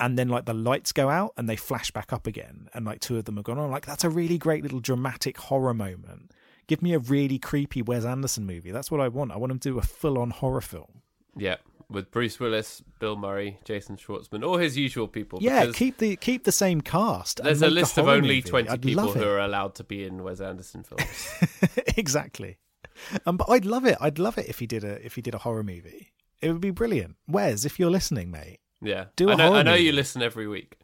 [0.00, 3.00] and then like the lights go out and they flash back up again, and like
[3.00, 3.70] two of them are gone on.
[3.70, 6.32] Like that's a really great little dramatic horror moment.
[6.66, 8.70] Give me a really creepy Wes Anderson movie.
[8.70, 9.32] That's what I want.
[9.32, 11.02] I want him to do a full on horror film.
[11.36, 11.56] Yeah,
[11.90, 15.38] with Bruce Willis, Bill Murray, Jason Schwartzman, all his usual people.
[15.42, 17.42] Yeah, keep the keep the same cast.
[17.42, 18.42] there's a list of only movie.
[18.42, 21.68] twenty I'd people who are allowed to be in Wes Anderson films.
[21.96, 22.58] exactly.
[23.26, 23.96] Um, but I'd love it.
[24.00, 26.12] I'd love it if he did a if he did a horror movie.
[26.40, 27.16] It would be brilliant.
[27.26, 29.46] Wes, if you're listening, mate, yeah, Do a I know.
[29.46, 29.84] horror I know movie.
[29.84, 30.78] you listen every week.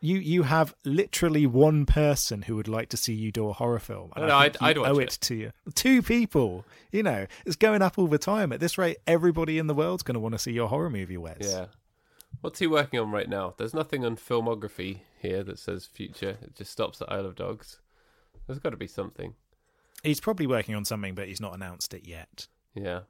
[0.00, 3.78] you you have literally one person who would like to see you do a horror
[3.78, 4.12] film.
[4.16, 5.14] And No, I I'd- I'd watch owe it.
[5.14, 5.52] it to you.
[5.74, 6.64] Two people.
[6.90, 8.52] You know, it's going up all the time.
[8.52, 11.16] At this rate, everybody in the world's going to want to see your horror movie,
[11.16, 11.38] Wes.
[11.40, 11.66] Yeah.
[12.40, 13.54] What's he working on right now?
[13.56, 16.36] There's nothing on filmography here that says future.
[16.42, 17.78] It just stops at Isle of Dogs.
[18.46, 19.34] There's got to be something.
[20.02, 22.48] He's probably working on something, but he's not announced it yet.
[22.74, 23.00] Yeah.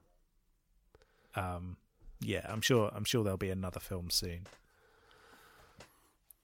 [1.35, 1.77] Um,
[2.21, 2.91] yeah, I'm sure.
[2.93, 4.47] I'm sure there'll be another film soon.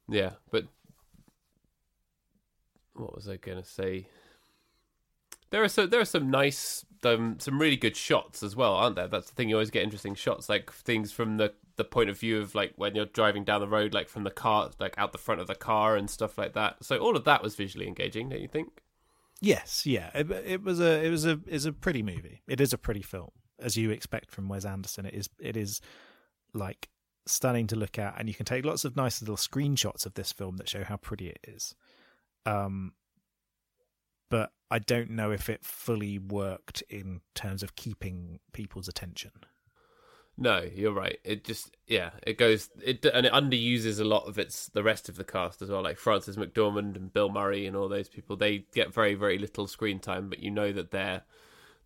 [0.08, 0.66] Yeah, but
[2.94, 4.08] what was I going to say?
[5.52, 8.96] There are so there are some nice, um, some really good shots as well, aren't
[8.96, 9.08] there?
[9.08, 9.50] That's the thing.
[9.50, 12.74] You always get interesting shots, like things from the the point of view of like
[12.76, 15.48] when you're driving down the road, like from the car, like out the front of
[15.48, 16.84] the car and stuff like that.
[16.84, 18.82] So all of that was visually engaging, don't you think?
[19.42, 20.10] Yes, yeah.
[20.14, 22.42] It, it was a it was a is a pretty movie.
[22.48, 25.06] It is a pretty film, as you expect from Wes Anderson.
[25.06, 25.82] It is it is
[26.54, 26.90] like
[27.26, 30.32] stunning to look at, and you can take lots of nice little screenshots of this
[30.32, 31.76] film that show how pretty it is.
[32.46, 32.94] Um,
[34.30, 39.32] but I don't know if it fully worked in terms of keeping people's attention.
[40.42, 41.20] No, you're right.
[41.26, 45.10] It just yeah, it goes it and it underuses a lot of its the rest
[45.10, 48.38] of the cast as well, like Frances McDormand and Bill Murray and all those people.
[48.38, 51.24] They get very very little screen time, but you know that their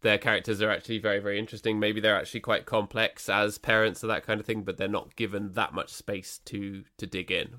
[0.02, 1.80] their characters are actually very very interesting.
[1.80, 5.16] Maybe they're actually quite complex as parents or that kind of thing, but they're not
[5.16, 7.56] given that much space to to dig in.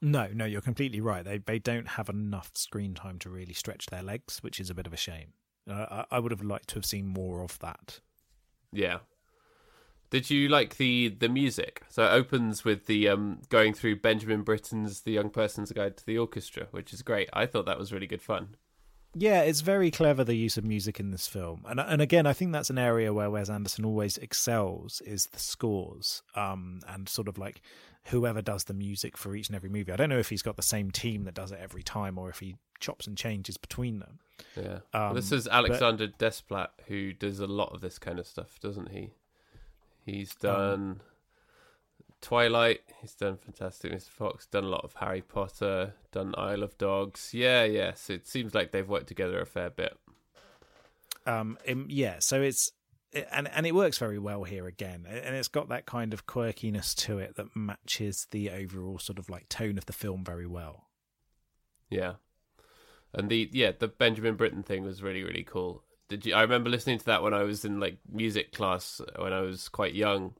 [0.00, 1.26] No, no, you're completely right.
[1.26, 4.74] They they don't have enough screen time to really stretch their legs, which is a
[4.74, 5.34] bit of a shame.
[5.70, 8.00] Uh, I, I would have liked to have seen more of that.
[8.72, 9.00] Yeah.
[10.12, 11.82] Did you like the the music?
[11.88, 16.04] So it opens with the um going through Benjamin Britten's The Young Person's Guide to
[16.04, 17.30] the Orchestra, which is great.
[17.32, 18.56] I thought that was really good fun.
[19.14, 22.34] Yeah, it's very clever the use of music in this film, and and again, I
[22.34, 27.26] think that's an area where Wes Anderson always excels is the scores, um, and sort
[27.28, 27.62] of like
[28.06, 29.92] whoever does the music for each and every movie.
[29.92, 32.28] I don't know if he's got the same team that does it every time, or
[32.28, 34.18] if he chops and changes between them.
[34.56, 38.60] Yeah, Um, this is Alexander Desplat who does a lot of this kind of stuff,
[38.60, 39.12] doesn't he?
[40.04, 41.00] He's Um, done
[42.20, 42.80] Twilight.
[43.00, 44.08] He's done Fantastic Mr.
[44.08, 44.46] Fox.
[44.46, 45.94] Done a lot of Harry Potter.
[46.12, 47.32] Done Isle of Dogs.
[47.34, 48.08] Yeah, yes.
[48.10, 49.96] It seems like they've worked together a fair bit.
[51.26, 51.56] um
[51.88, 52.72] yeah so it's
[53.30, 56.94] and and it works very well here again and it's got that kind of quirkiness
[56.96, 60.88] to it that matches the overall sort of like tone of the film very well
[61.90, 62.14] Yeah,
[63.14, 65.84] and the yeah the Benjamin Britten thing was really really cool.
[66.12, 66.34] Did you?
[66.34, 69.70] I remember listening to that when I was in like music class when I was
[69.70, 70.34] quite young,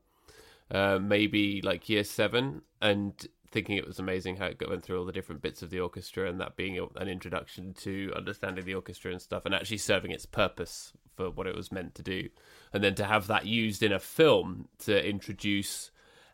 [0.70, 3.14] uh, maybe like year seven, and
[3.50, 6.28] thinking it was amazing how it went through all the different bits of the orchestra
[6.28, 10.26] and that being an introduction to understanding the orchestra and stuff, and actually serving its
[10.26, 12.28] purpose for what it was meant to do,
[12.74, 15.90] and then to have that used in a film to introduce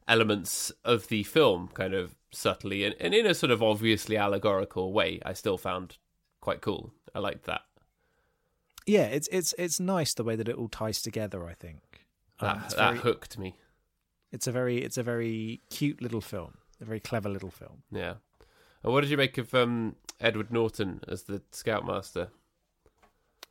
[0.09, 4.91] elements of the film kind of subtly and, and in a sort of obviously allegorical
[4.91, 5.99] way i still found
[6.41, 7.61] quite cool i liked that
[8.89, 11.81] yeah it's it's it's nice the way that it all ties together i think.
[12.41, 13.57] That, Um, that very- hooked me.
[14.33, 17.83] It's a very it's a very cute little film a very clever little film.
[17.91, 18.15] Yeah.
[18.83, 22.29] And what did you make of um edward norton as the scoutmaster?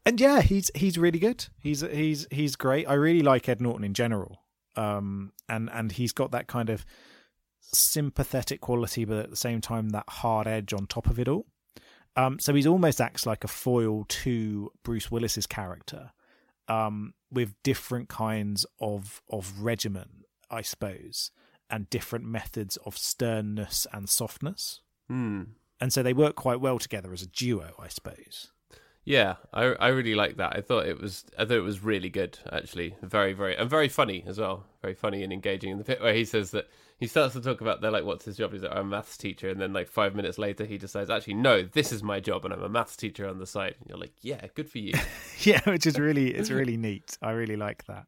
[0.06, 1.48] And yeah he's he's really good.
[1.60, 2.88] He's he's he's great.
[2.88, 4.44] I really like ed norton in general.
[4.78, 6.86] Um and and he's got that kind of
[7.62, 11.46] sympathetic quality but at the same time that hard edge on top of it all
[12.18, 16.12] um so he's almost acts like a foil to bruce willis's character
[16.68, 21.32] um with different kinds of of regimen i suppose
[21.70, 24.82] and different methods of sternness and softness.
[25.08, 25.44] Hmm.
[25.80, 28.52] And so they work quite well together as a duo i suppose.
[29.04, 30.56] Yeah i i really like that.
[30.56, 32.96] I thought it was i thought it was really good actually.
[33.02, 34.66] Very very and very funny as well.
[34.82, 36.68] Very funny and engaging in the bit where he says that
[36.98, 38.52] he starts to talk about they're like what's his job?
[38.52, 39.50] He's like i'm a maths teacher.
[39.50, 42.54] And then like five minutes later he decides actually no this is my job and
[42.54, 43.76] i'm a maths teacher on the side.
[43.80, 44.94] And you're like yeah good for you.
[45.40, 47.18] Yeah which is really it's really neat.
[47.22, 48.06] I really like that.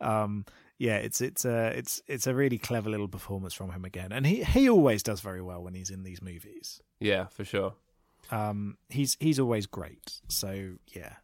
[0.00, 0.44] Um
[0.78, 4.12] yeah it's it's a it's it's a really clever little performance from him again.
[4.12, 6.80] And he he always does very well when he's in these movies.
[6.98, 7.74] Yeah for sure.
[8.30, 10.20] Um he's he's always great.
[10.28, 11.14] So yeah.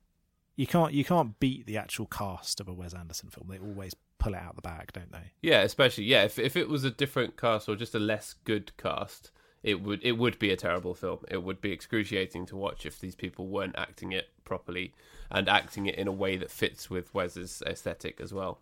[0.55, 3.49] You can't you can't beat the actual cast of a wes anderson film.
[3.51, 6.25] They always pull it out the bag don't they Yeah, especially yeah.
[6.25, 9.31] If if it was a different cast or just a less good cast,
[9.63, 11.19] it would it would be a terrible film.
[11.29, 14.95] It would be excruciating to watch if these people weren't acting it properly
[15.31, 18.61] and acting it in a way that fits with Wes's aesthetic as well.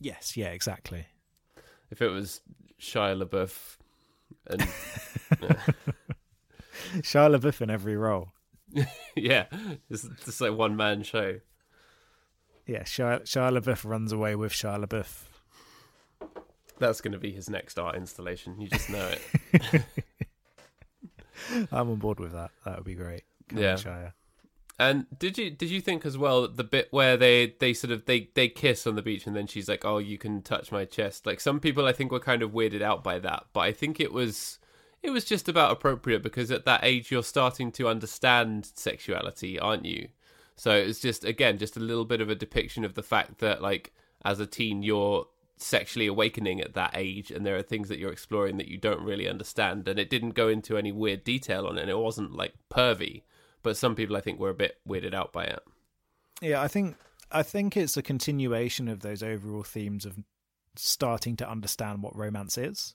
[0.00, 1.06] yes yeah exactly
[1.90, 2.40] If it was
[2.80, 3.76] Shia LaBeouf
[4.48, 4.60] and
[7.02, 8.32] Shia LaBeouf in every role
[9.16, 9.46] yeah,
[9.88, 11.38] it's just like one man show.
[12.66, 15.24] Yeah Shia, Shia LaBeouf runs away with Shia LaBeouf
[16.78, 18.60] That's going to be his next art installation.
[18.60, 19.82] You just know it.
[21.72, 23.74] I'm on board with that that would be great Come Yeah.
[23.74, 24.12] Shia.
[24.78, 27.92] And did you did you think as well that the bit where they they sort
[27.92, 30.70] of they they kiss on the beach and then she's like, "Oh, you can touch
[30.70, 33.60] my chest." Like some people I think were kind of weirded out by that, but
[33.60, 34.58] I think it was
[35.02, 39.86] it was just about appropriate because at that age you're starting to understand sexuality, aren't
[39.86, 40.08] you?
[40.56, 43.62] So it's just again just a little bit of a depiction of the fact that
[43.62, 43.92] like
[44.24, 45.26] as a teen you're
[45.58, 49.00] sexually awakening at that age and there are things that you're exploring that you don't
[49.00, 52.34] really understand and it didn't go into any weird detail on it and it wasn't
[52.34, 53.22] like pervy
[53.62, 55.58] but some people I think were a bit weirded out by it.
[56.40, 56.96] Yeah, I think
[57.32, 60.18] I think it's a continuation of those overall themes of
[60.76, 62.94] starting to understand what romance is.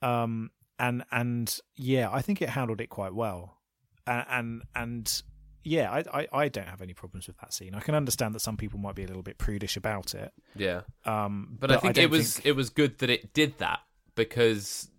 [0.00, 3.58] Um and and yeah, I think it handled it quite well.
[4.06, 5.22] And and, and
[5.64, 7.74] yeah, I, I I don't have any problems with that scene.
[7.74, 10.32] I can understand that some people might be a little bit prudish about it.
[10.56, 13.58] Yeah, Um but, I think don't it was think- it was good that it did
[13.58, 13.80] that
[14.14, 14.90] because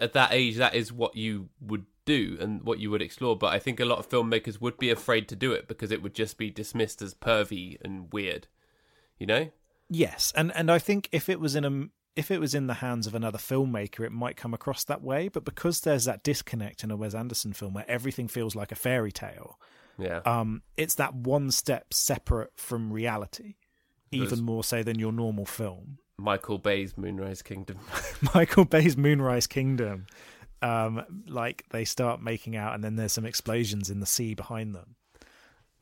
[0.00, 3.36] at that age that is what you would do and what you would explore.
[3.36, 6.02] But I think a lot of filmmakers would be afraid to do it because it
[6.02, 8.48] would just be dismissed as pervy and weird.
[9.18, 9.50] You know?
[9.88, 12.74] Yes, and and I think if it was in a if it was in the
[12.74, 15.28] hands of another filmmaker, it might come across that way.
[15.28, 18.74] But because there's that disconnect in a Wes Anderson film where everything feels like a
[18.76, 19.58] fairy tale,
[19.98, 20.20] Yeah.
[20.24, 23.54] um, it's that one step separate from reality,
[24.10, 25.98] even There's- more so than your normal film.
[26.18, 27.78] Michael Bay's Moonrise Kingdom.
[28.34, 30.06] Michael Bay's Moonrise Kingdom,
[30.60, 34.74] um, like they start making out, and then there's some explosions in the sea behind
[34.74, 34.94] them,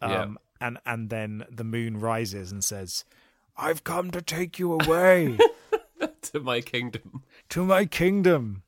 [0.01, 0.27] um, Yeah.
[0.67, 3.05] and and then the moon rises and says,
[3.57, 5.37] "I've come to take you away."
[6.23, 7.25] to my kingdom.
[7.51, 8.63] to my kingdom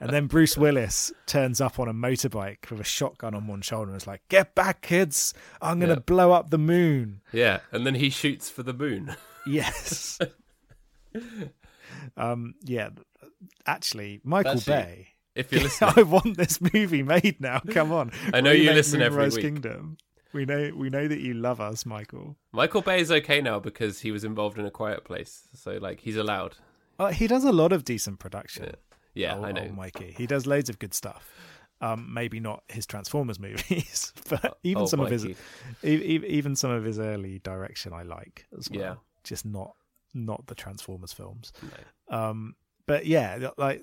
[0.00, 3.90] and then Bruce Willis turns up on a motorbike with a shotgun on one shoulder
[3.92, 5.32] and is like, "Get back, kids!
[5.62, 5.98] I'm gonna Yeah.
[6.00, 9.16] blow up the moon." Yeah, and then he shoots for the moon.
[9.46, 10.18] Yes.
[12.16, 12.54] um.
[12.62, 12.90] Yeah.
[13.66, 15.08] Actually, Michael Actually, Bay.
[15.34, 17.60] If you're listening, I want this movie made now.
[17.70, 18.12] Come on.
[18.32, 19.44] I know you listen every Moonrise week.
[19.44, 19.96] Kingdom.
[20.32, 20.72] We know.
[20.74, 22.36] We know that you love us, Michael.
[22.52, 25.48] Michael Bay is okay now because he was involved in a quiet place.
[25.54, 26.56] So like he's allowed.
[26.98, 28.64] Uh, he does a lot of decent production.
[28.66, 28.72] Yeah,
[29.16, 29.68] oh, I know.
[29.70, 30.14] oh, Mikey.
[30.16, 31.30] He does loads of good stuff.
[31.80, 35.36] Um, maybe not his Transformers movies, but even Oh, some of his, Mikey.
[35.84, 38.80] e- e- even some of his early direction, I like as well.
[38.80, 38.94] Yeah.
[39.22, 39.74] Just not
[40.14, 41.52] not the Transformers films.
[42.10, 42.16] No.
[42.16, 42.54] Um,
[42.86, 43.82] but yeah, like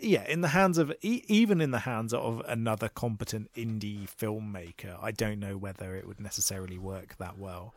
[0.00, 5.10] yeah, in the hands of even in the hands of another competent indie filmmaker, I
[5.12, 7.74] don't know whether it would necessarily work that well.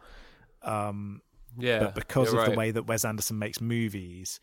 [0.61, 1.21] Um,
[1.57, 4.39] Yeah, but because of you're the way that Wes Anderson makes movies,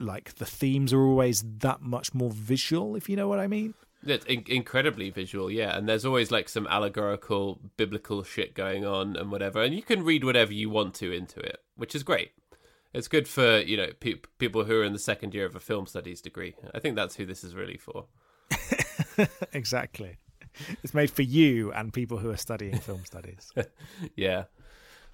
[0.00, 3.74] like the themes are always that much more visual, if you know what I mean.
[4.04, 5.76] It's in- incredibly visual, yeah.
[5.76, 9.62] And there's always like some allegorical, biblical shit going on and whatever.
[9.62, 12.32] And you can read whatever you want to into it, which is great.
[12.92, 15.60] It's good for you know pe- people who are in the second year of a
[15.60, 16.56] film studies degree.
[16.74, 18.06] I think that's who this is really for.
[19.52, 20.18] exactly.
[20.82, 23.52] It's made for you and people who are studying film studies.
[24.16, 24.44] yeah.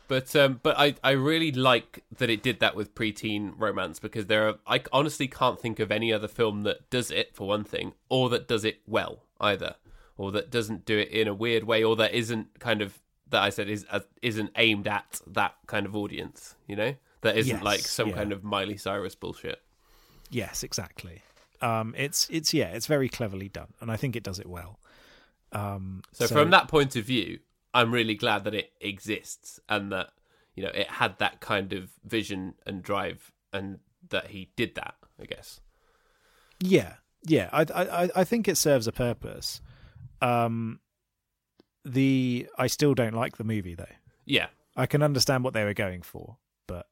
[0.08, 4.26] But um, but I, I really like that it did that with preteen romance because
[4.26, 7.64] there are I honestly can't think of any other film that does it for one
[7.64, 9.74] thing or that does it well either
[10.16, 13.00] or that doesn't do it in a weird way or that isn't kind of
[13.30, 17.36] that I said is uh, isn't aimed at that kind of audience you know that
[17.36, 18.14] isn't Yes, like some yeah.
[18.14, 19.60] kind of Miley Cyrus bullshit
[20.30, 21.22] yes, exactly.
[21.60, 24.78] Um, it's it's yeah, it's very cleverly done, and I think it does it well.
[25.52, 27.38] Um, So, from that point of view,
[27.76, 30.08] I'm really glad that it exists and that
[30.54, 34.94] you know it had that kind of vision and drive, and that he did that.
[35.20, 35.60] I guess.
[36.58, 36.94] Yeah,
[37.26, 37.50] yeah.
[37.52, 39.60] I I I think it serves a purpose.
[40.22, 40.80] Um,
[41.84, 43.84] the I still don't like the movie though.
[44.24, 46.86] Yeah, I can understand what they were going for, but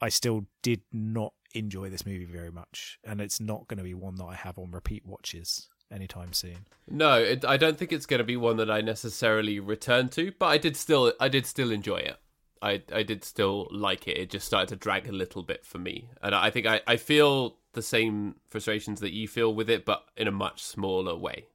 [0.00, 3.92] I still did not enjoy this movie very much, and it's not going to be
[3.92, 6.66] one that I have on repeat watches anytime soon.
[6.88, 10.32] no, it, I don't think it's going to be one that I necessarily return to,
[10.38, 12.16] but I did still, I did still enjoy it.
[12.62, 14.18] I I did still like it.
[14.18, 16.96] It just started to drag a little bit for me, and I think I I
[16.96, 21.46] feel the same frustrations that you feel with it, but in a much smaller way.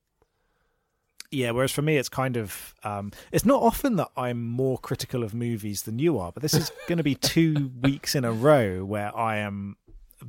[1.32, 5.24] Yeah, whereas for me, it's kind of um, it's not often that I'm more critical
[5.24, 8.32] of movies than you are, but this is going to be two weeks in a
[8.32, 9.76] row where I am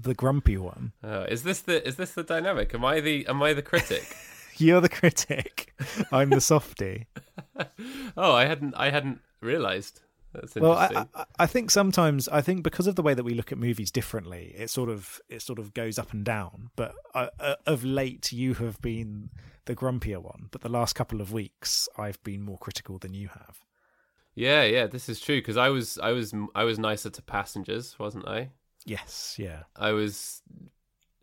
[0.01, 0.93] the grumpy one.
[1.03, 2.75] Uh, is this the is this the dynamic?
[2.75, 4.05] Am I the am I the critic?
[4.59, 5.75] You're the critic.
[6.11, 7.07] I'm the softie.
[8.17, 10.01] oh, I hadn't I hadn't realized.
[10.33, 11.09] That's Well, interesting.
[11.15, 13.59] I, I, I think sometimes I think because of the way that we look at
[13.59, 16.71] movies differently, it sort of it sort of goes up and down.
[16.77, 19.31] But uh, uh, of late, you have been
[19.67, 20.49] the grumpier one.
[20.51, 23.59] But the last couple of weeks, I've been more critical than you have.
[24.35, 27.99] Yeah, yeah, this is true because I was, I was, I was nicer to passengers,
[27.99, 28.51] wasn't I?
[28.87, 30.43] Yes, yeah, I was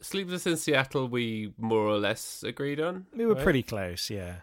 [0.01, 1.07] Sleepless in Seattle.
[1.07, 3.05] We more or less agreed on.
[3.15, 3.43] we were right?
[3.43, 4.09] pretty close.
[4.09, 4.35] Yeah,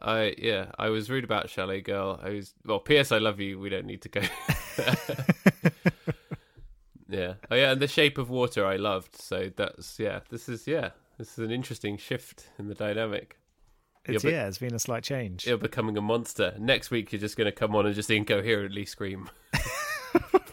[0.00, 2.20] I yeah, I was rude about Chalet Girl.
[2.22, 2.78] I was well.
[2.78, 3.12] P.S.
[3.12, 3.58] I love you.
[3.58, 4.20] We don't need to go.
[7.08, 7.34] yeah.
[7.50, 9.16] Oh yeah, and The Shape of Water I loved.
[9.16, 10.20] So that's yeah.
[10.28, 10.90] This is yeah.
[11.16, 13.38] This is an interesting shift in the dynamic.
[14.04, 15.46] it's but- yeah, it's been a slight change.
[15.46, 16.54] You're becoming a monster.
[16.58, 19.30] Next week you're just going to come on and just incoherently scream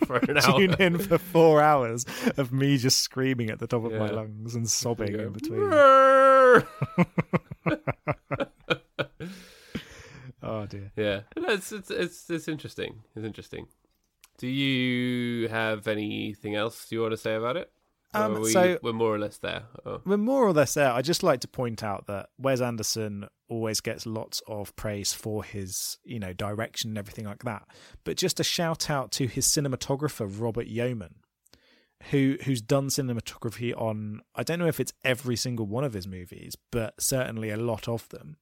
[0.06, 0.58] for an hour.
[0.60, 2.06] Tune in for four hours
[2.38, 5.70] of me just screaming at the top of my lungs and sobbing in between.
[10.46, 10.92] Oh dear.
[10.98, 13.04] Yeah, no, it's, it's it's it's interesting.
[13.16, 13.68] It's interesting.
[14.38, 17.72] Do you have anything else you want to say about it?
[18.14, 19.64] Um, we, so- we're more or less there.
[19.86, 20.02] Oh.
[20.06, 20.92] We're more or less there.
[20.92, 25.44] I just like to point out that Wes Anderson always gets lots of praise for
[25.44, 27.64] his, you know, direction and everything like that.
[28.04, 31.16] But just a shout out to his cinematographer Robert Yeoman,
[32.12, 36.08] who who's done cinematography on I don't know if it's every single one of his
[36.08, 38.38] movies, but certainly a lot of them.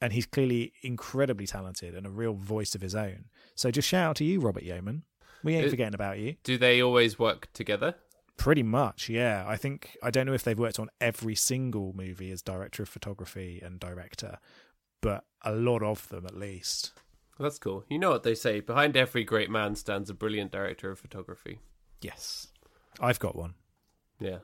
[0.00, 3.26] And he's clearly incredibly talented and a real voice of his own.
[3.54, 5.04] So just shout out to you, Robert Yeoman.
[5.42, 6.36] We ain't It- forgetting about you.
[6.42, 7.94] Do they always work together?
[8.36, 9.44] Pretty much, yeah.
[9.46, 12.88] I think I don't know if they've worked on every single movie as director of
[12.88, 14.38] photography and director,
[15.00, 16.92] but a lot of them at least.
[17.38, 17.84] Well, that's cool.
[17.88, 21.58] You know what they say: behind every great man stands a brilliant director of photography.
[22.02, 22.48] Yes,
[23.00, 23.54] I've got one.
[24.20, 24.38] Yeah,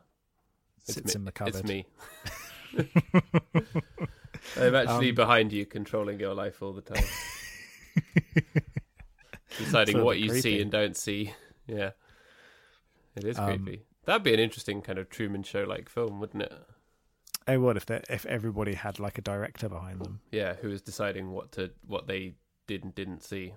[0.82, 1.18] it's Sits me.
[1.20, 1.54] in the cupboard.
[1.56, 1.86] It's me.
[4.56, 7.04] I'm actually Um, behind you, controlling your life all the time,
[9.58, 11.32] deciding what you see and don't see.
[11.66, 11.90] Yeah,
[13.16, 13.84] it is Um, creepy.
[14.04, 16.52] That'd be an interesting kind of Truman Show like film, wouldn't it?
[17.48, 20.20] Oh, would if if everybody had like a director behind them?
[20.30, 22.34] Yeah, who was deciding what to what they
[22.66, 23.54] did and didn't see.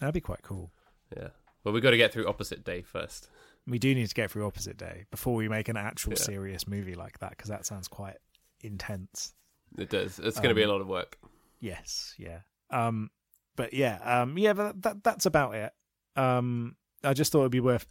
[0.00, 0.72] That'd be quite cool.
[1.16, 1.28] Yeah.
[1.62, 3.28] Well, we've got to get through opposite day first.
[3.66, 6.18] We do need to get through Opposite Day before we make an actual Yeah.
[6.18, 8.18] serious movie like that because that sounds quite
[8.60, 9.34] intense.
[9.78, 10.18] It does.
[10.18, 11.16] It's going to be a Um, lot of work.
[11.60, 12.40] Yes, yeah.
[12.70, 13.10] Um,
[13.56, 15.72] but yeah, um, yeah, but that that's about it.
[16.16, 17.86] Um, I just thought it'd be worth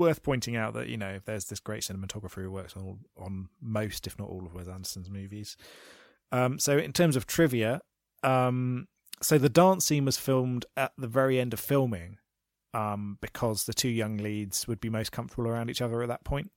[0.00, 4.08] worth pointing out that you know there's this great cinematographer who works on on most,
[4.08, 5.56] if not all, of Wes Anderson's movies.
[6.32, 7.82] Um, so in terms of trivia,
[8.24, 8.88] um,
[9.22, 12.18] so the dance scene was filmed at the very end of filming,
[12.74, 16.24] um, because the two young leads would be most comfortable around each other at that
[16.24, 16.50] point.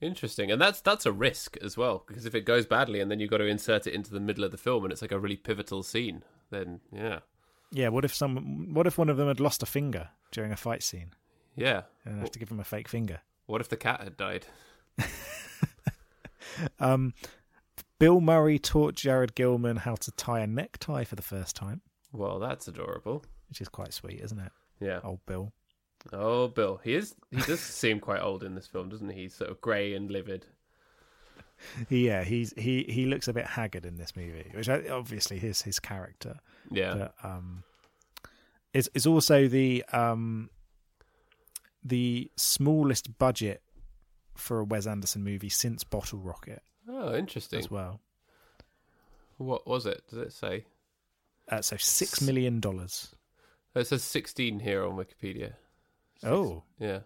[0.00, 3.20] Interesting, and that's that's a risk as well because if it goes badly and then
[3.20, 5.18] you've got to insert it into the middle of the film and it's like a
[5.18, 7.18] really pivotal scene, then yeah,
[7.70, 8.72] Yeah, what if some?
[8.72, 11.10] What if one of them had lost a finger during a fight scene
[11.58, 11.82] yeah.
[12.04, 13.20] and I have to give him a fake finger?
[13.46, 14.46] What if the cat had died?
[16.80, 17.14] Um,
[17.98, 21.82] Bill Murray taught Jared Gilman how to tie a necktie for the first time,
[22.12, 23.24] Well, that's adorable.
[23.48, 24.52] which is quite sweet, isn't it?
[24.80, 25.00] Yeah.
[25.04, 25.52] Old Bill.
[26.12, 27.14] Oh, Bill, he is.
[27.30, 29.22] He does seem quite old in this film, doesn't he?
[29.22, 30.46] He's sort of grey and livid.
[31.88, 35.80] Yeah, he's he he looks a bit haggard in this movie, which obviously is his
[35.80, 36.38] character.
[36.70, 36.94] Yeah.
[36.94, 37.64] But um,
[38.72, 40.50] it's it's also the um
[41.84, 43.62] the smallest budget
[44.34, 47.58] for a Wes Anderson movie since Bottle Rocket Oh, interesting.
[47.58, 48.00] as well.
[49.36, 50.02] What was it?
[50.08, 50.64] Does it say?
[51.48, 53.14] Uh, so six million dollars.
[53.74, 55.54] It says 16 here on Wikipedia.
[56.16, 57.00] Six- Oh, Yeah.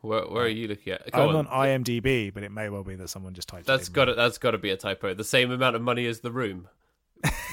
[0.00, 1.12] Where, where are you looking at?
[1.12, 1.46] Come I'm on.
[1.46, 3.66] IMDb, but it may well be that someone just typed.
[3.66, 5.14] That's it got to, that's got to be a typo.
[5.14, 6.68] The same amount of money as the room.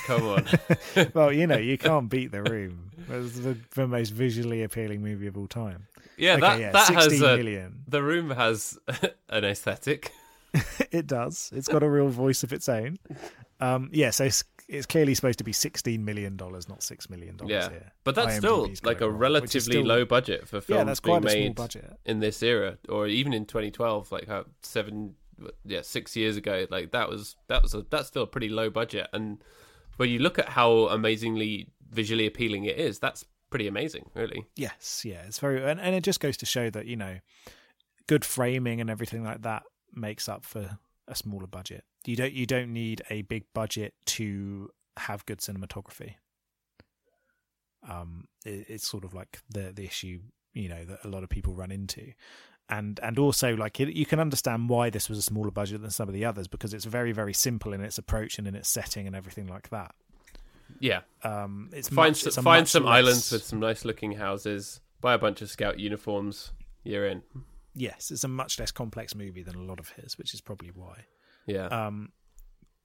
[0.09, 0.47] Come on.
[1.13, 2.89] well, you know, you can't beat The Room.
[3.09, 5.87] It's the, the most visually appealing movie of all time.
[6.17, 7.83] Yeah, okay, that yeah, that has 16 a, million.
[7.87, 8.77] the room has
[9.29, 10.11] an aesthetic.
[10.91, 11.51] It does.
[11.55, 12.97] It's got a real voice of its own.
[13.61, 17.37] Um, yeah, so it's, it's clearly supposed to be sixteen million dollars, not six million
[17.37, 17.51] dollars.
[17.51, 17.91] Yeah, here.
[18.03, 20.99] but that's still IMDb's like a wrong, relatively still- low budget for films Yeah, that's
[20.99, 21.93] being made budget.
[22.05, 25.15] in this era, or even in 2012, like how seven,
[25.65, 26.65] yeah, six years ago.
[26.69, 29.07] Like that was that was a that's still a pretty low budget.
[29.13, 29.43] And
[29.99, 34.45] when you look at how amazingly visually appealing it is, that's pretty amazing, really.
[34.55, 37.17] Yes, yeah, it's very, and, and it just goes to show that you know,
[38.07, 40.77] good framing and everything like that makes up for
[41.07, 41.83] a smaller budget.
[42.05, 46.15] You don't you don't need a big budget to have good cinematography.
[47.87, 50.21] Um, it, it's sort of like the the issue
[50.53, 52.13] you know that a lot of people run into.
[52.71, 55.89] And and also like it, you can understand why this was a smaller budget than
[55.89, 58.69] some of the others because it's very very simple in its approach and in its
[58.69, 59.95] setting and everything like that.
[60.79, 64.81] Yeah, Um, it's find much, some, find some less- islands with some nice looking houses,
[65.01, 66.51] buy a bunch of scout uniforms.
[66.83, 67.23] You're in.
[67.75, 70.69] yes, it's a much less complex movie than a lot of his, which is probably
[70.73, 71.05] why.
[71.47, 71.65] Yeah.
[71.67, 72.11] Um,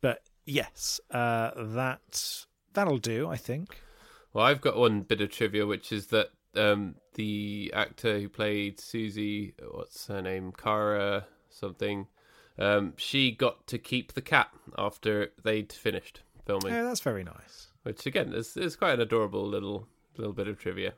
[0.00, 3.28] but yes, uh, that that'll do.
[3.28, 3.76] I think.
[4.32, 8.80] Well, I've got one bit of trivia, which is that um, the actor who played
[8.80, 12.06] Susie, what's her name, Kara something,
[12.58, 14.48] um, she got to keep the cat
[14.78, 17.68] after they'd finished filming, Yeah, that's very nice.
[17.82, 20.94] which again is is quite an adorable little little bit of trivia.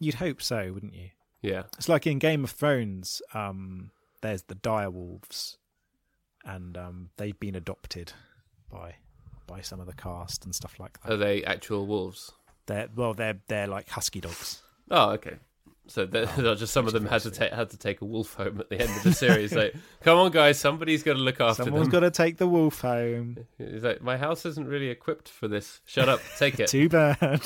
[0.00, 1.10] You'd hope so, wouldn't you?
[1.42, 3.22] Yeah, It's like in Game of Thrones.
[3.34, 3.90] Um,
[4.22, 5.56] there's the direwolves,
[6.44, 8.12] and um, they've been adopted
[8.70, 8.96] by
[9.46, 11.12] by some of the cast and stuff like that.
[11.12, 12.32] are they actual wolves?
[12.68, 14.62] They're well, they're they're like husky dogs.
[14.90, 15.34] Oh, okay.
[15.88, 18.34] So they're Oh, just some of them had to take had to take a wolf
[18.34, 19.52] home at the end of the series.
[19.54, 21.72] like, come on, guys, somebody's got to look after them.
[21.72, 21.92] Someone's them.
[21.92, 23.38] got to take the wolf home.
[23.58, 25.80] He's like, my house isn't really equipped for this.
[25.86, 26.68] Shut up, take it.
[26.68, 27.40] Too bad.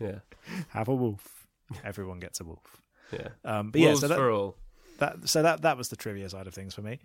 [0.00, 0.20] yeah,
[0.68, 1.46] Have a wolf.
[1.84, 2.80] Everyone gets a wolf.
[3.12, 3.28] yeah.
[3.44, 4.56] Um, but yeah, Wolves so that, for all.
[4.98, 7.00] that so that that was the trivia side of things for me.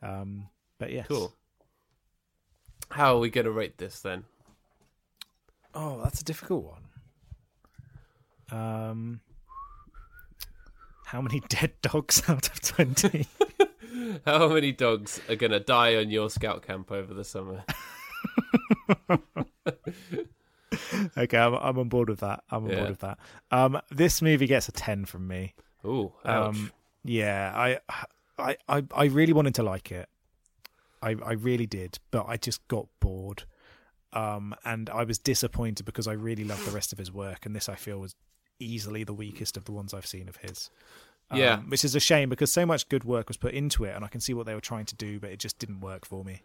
[0.00, 1.32] Um, but yes, Cool.
[2.90, 4.24] How are we going to rate this then?
[5.74, 6.82] Oh, that's a difficult one.
[8.58, 9.20] Um,
[11.06, 13.26] how many dead dogs out of twenty?
[14.26, 17.64] How many dogs are going to die on your scout camp over the summer?
[21.16, 22.42] okay, I'm, I'm on board with that.
[22.50, 22.76] I'm on Yeah.
[22.78, 23.18] board with that.
[23.50, 25.54] Um, this movie gets a ten from me.
[25.86, 26.48] Ooh, ouch.
[26.56, 26.72] Um,
[27.04, 27.78] yeah, I,
[28.38, 30.08] I, I, I really wanted to like it.
[31.02, 33.44] I, I really did, but I just got bored.
[34.14, 37.54] Um, and I was disappointed because I really loved the rest of his work, and
[37.54, 38.14] this I feel was
[38.60, 40.70] easily the weakest of the ones I've seen of his.
[41.30, 41.56] Um, Yeah.
[41.60, 44.08] which is a shame because so much good work was put into it, and I
[44.08, 46.42] can see what they were trying to do, but it just didn't work for me.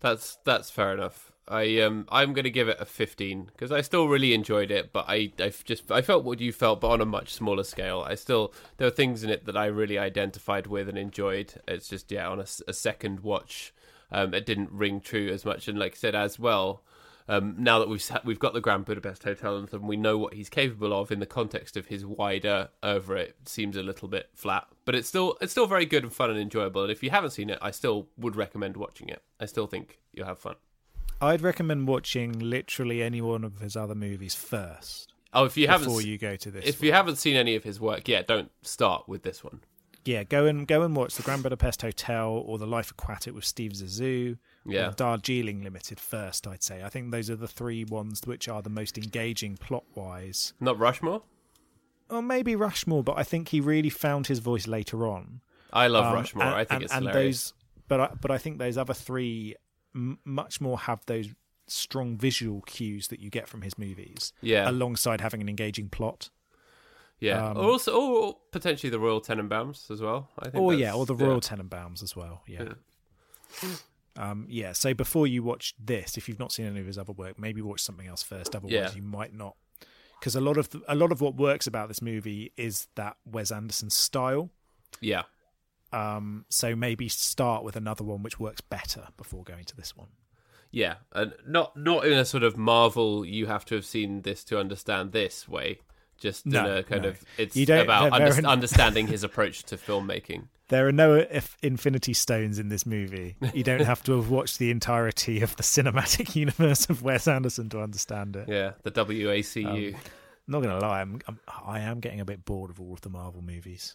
[0.00, 1.30] that's that's fair enough.
[1.46, 5.04] I um I'm gonna give it a 15 because I still really enjoyed it, but
[5.08, 8.00] I I just I felt what you felt, but on a much smaller scale.
[8.04, 11.54] I still there were things in it that I really identified with and enjoyed.
[11.68, 13.72] It's just yeah, on a, a second watch,
[14.12, 15.68] um, it didn't ring true as much.
[15.68, 16.82] And like I said as well,
[17.28, 20.48] um, now that we've we've got the Grand Budapest Hotel and we know what he's
[20.48, 24.66] capable of in the context of his wider oeuvre it seems a little bit flat,
[24.84, 26.82] but it's still it's still very good and fun and enjoyable.
[26.82, 29.22] And if you haven't seen it, I still would recommend watching it.
[29.40, 30.56] I still think you'll have fun.
[31.20, 35.12] I'd recommend watching literally any one of his other movies first.
[35.32, 36.86] Oh, if you haven't before you go to this, if one.
[36.86, 39.60] you haven't seen any of his work, yeah, don't start with this one.
[40.04, 43.44] Yeah, go and go and watch the Grand Budapest Hotel or the Life Aquatic with
[43.44, 44.38] Steve Zissou.
[44.64, 44.88] Yeah.
[44.88, 46.46] or Darjeeling Limited first.
[46.46, 46.82] I'd say.
[46.84, 50.52] I think those are the three ones which are the most engaging plot wise.
[50.60, 51.22] Not Rushmore.
[52.08, 55.40] Or maybe Rushmore, but I think he really found his voice later on.
[55.72, 56.44] I love Um, Rushmore.
[56.44, 57.42] and- I think and, it's and hilarious.
[57.50, 57.54] those,
[57.88, 59.56] but I, but I think those other three
[59.94, 61.28] m- much more have those
[61.66, 66.28] strong visual cues that you get from his movies, yeah, alongside having an engaging plot.
[67.22, 67.48] Yeah.
[67.50, 70.28] um, or also, or potentially the Royal Tenenbaums as well.
[70.38, 70.62] I think.
[70.62, 72.42] Or that's- yeah, or the Royal Tenenbaums as well.
[72.46, 72.74] Yeah.
[74.16, 74.72] Um, yeah.
[74.72, 77.62] So before you watch this, if you've not seen any of his other work, maybe
[77.62, 78.54] watch something else first.
[78.54, 78.90] Otherwise, Yeah.
[78.94, 79.56] you might not.
[80.20, 83.16] Because a lot of the, a lot of what works about this movie is that
[83.24, 84.50] Wes Anderson style.
[85.00, 85.22] Yeah,
[85.92, 90.08] Um, so maybe start with another one which works better before going to this one.
[90.70, 93.24] yeah, and not not in a sort of Marvel.
[93.24, 95.80] You have to have seen this to understand this way.
[96.22, 97.08] Just No, a kind no.
[97.08, 100.44] of it's You don't- about under- understanding his approach to filmmaking.
[100.68, 103.36] There are no if Infinity Stones in this movie.
[103.52, 107.68] You don't have to have watched the entirety of the cinematic universe of Wes Anderson
[107.70, 108.48] to understand it.
[108.48, 109.88] Yeah, the WACU.
[109.88, 110.00] I'm um,
[110.46, 113.10] not gonna lie, I'm, I'm I am getting a bit bored of all of the
[113.10, 113.94] Marvel movies.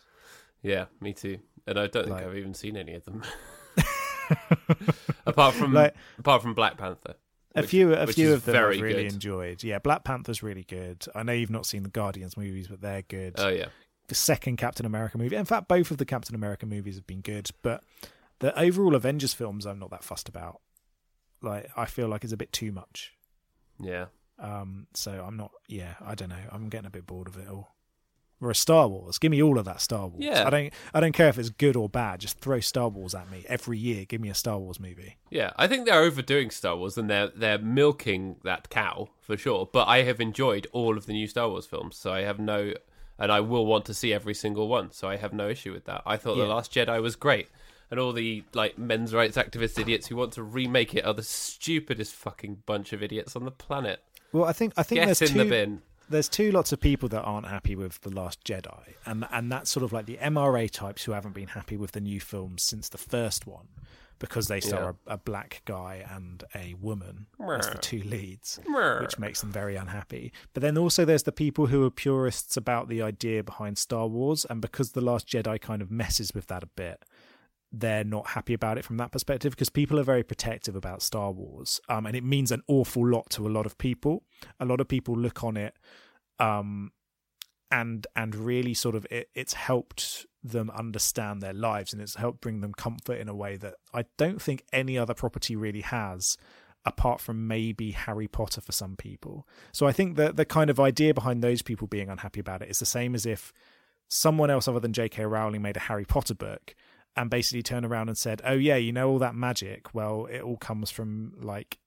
[0.61, 1.39] Yeah, me too.
[1.65, 3.23] And I don't think Like- I've even seen any of them.
[5.25, 7.15] apart from Like- apart from Black Panther.
[7.57, 9.13] A which- few, a few of them very I've really good.
[9.13, 9.63] enjoyed.
[9.63, 11.05] Yeah, Black Panther's really good.
[11.15, 13.33] I know you've not seen the Guardians movies, but they're good.
[13.37, 13.67] Oh yeah.
[14.07, 17.21] the second Captain America movie, in fact, both of the Captain America movies have been
[17.21, 17.49] good.
[17.61, 17.83] But
[18.39, 20.61] the overall Avengers films, I'm not that fussed about.
[21.41, 23.13] Like, I feel like it's a bit too much.
[23.79, 24.05] Yeah.
[24.39, 25.51] Um, so I'm not.
[25.67, 26.35] Yeah, I don't know.
[26.51, 27.75] I'm getting a bit bored of it all.
[28.39, 30.23] Whereas Star Wars, give me all of that Star Wars.
[30.23, 30.45] Yeah.
[30.45, 30.73] I don't.
[30.93, 32.19] I don't care if it's good or bad.
[32.19, 34.05] Just throw Star Wars at me every year.
[34.05, 35.17] Give me a Star Wars movie.
[35.31, 39.67] Yeah, I think they're overdoing Star Wars and they're they're milking that cow for sure.
[39.71, 42.73] But I have enjoyed all of the new Star Wars films, so I have no,
[43.17, 44.91] and I will want to see every single one.
[44.91, 46.03] So I have no issue with that.
[46.05, 46.43] I thought Yeah.
[46.43, 47.47] the Last Jedi was great,
[47.89, 51.23] and all the like men's rights activist idiots who want to remake it are the
[51.23, 54.03] stupidest fucking bunch of idiots on the planet.
[54.31, 55.37] Well, I think I think Get there's in two.
[55.39, 55.81] the bin.
[56.09, 59.69] There's two lots of people that aren't happy with the Last Jedi, and and that's
[59.69, 62.89] sort of like the MRA types who haven't been happy with the new films since
[62.89, 63.67] the first one,
[64.19, 67.27] because they star a, a black guy and a woman
[67.59, 68.59] as the two leads,
[69.01, 70.31] which makes them very unhappy.
[70.53, 74.45] But then also there's the people who are purists about the idea behind Star Wars,
[74.49, 77.03] and because the Last Jedi kind of messes with that a bit.
[77.71, 81.31] They're not happy about it from that perspective because people are very protective about Star
[81.31, 84.23] Wars, um, and it means an awful lot to a lot of people.
[84.59, 85.75] A lot of people look on it
[86.39, 86.91] um
[87.71, 92.39] and and really sort of it, it's helped them understand their lives and it's helped
[92.39, 96.37] bring them comfort in a way that I don't think any other property really has
[96.85, 99.45] apart from maybe Harry Potter for some people.
[99.73, 102.69] So I think that the kind of idea behind those people being unhappy about it
[102.69, 103.51] is the same as if
[104.07, 105.25] someone else other than J.K.
[105.25, 106.75] Rowling made a Harry Potter book
[107.17, 109.93] and basically turned around and said, "Oh yeah, you know all that magic?
[109.93, 111.79] Well, it all comes from like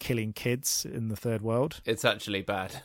[0.00, 2.82] killing kids in the third world." It's actually bad.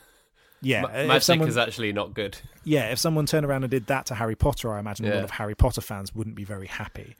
[0.60, 2.38] Yeah, if magic someone- is actually not good.
[2.64, 5.24] yeah, if someone turned around and did that to Harry Potter, I imagine a lot
[5.24, 7.16] of Harry Potter fans wouldn't be very happy.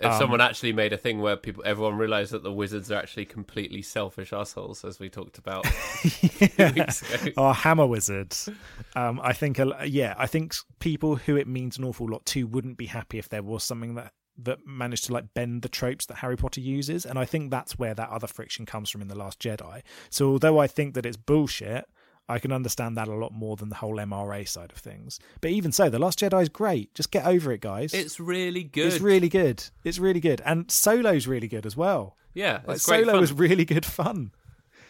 [0.00, 2.98] If Um, someone actually made a thing where people, everyone realised that the wizards are
[3.00, 5.66] actually completely selfish assholes, as we talked about
[6.58, 6.86] yeah.
[7.36, 8.48] Our Hammer Wizards.
[8.94, 12.46] Um, I think, a- yeah, I think people who it means an awful lot to
[12.46, 16.06] wouldn't be happy if there was something that that managed to like bend the tropes
[16.06, 19.08] that Harry Potter uses, and I think that's where that other friction comes from in
[19.08, 19.82] the Last Jedi.
[20.10, 21.86] So although I think that it's bullshit.
[22.30, 25.18] I can understand that a lot more than the whole MRA side of things.
[25.40, 26.94] But even so, The Last Jedi is great.
[26.94, 27.94] Just get over it, guys.
[27.94, 28.88] It's really good.
[28.92, 29.64] It's really good.
[29.82, 30.42] It's really good.
[30.44, 32.18] And Solo's really good as well.
[32.34, 32.60] yeah.
[32.66, 33.20] Like Solo fun.
[33.20, 34.32] was really good fun.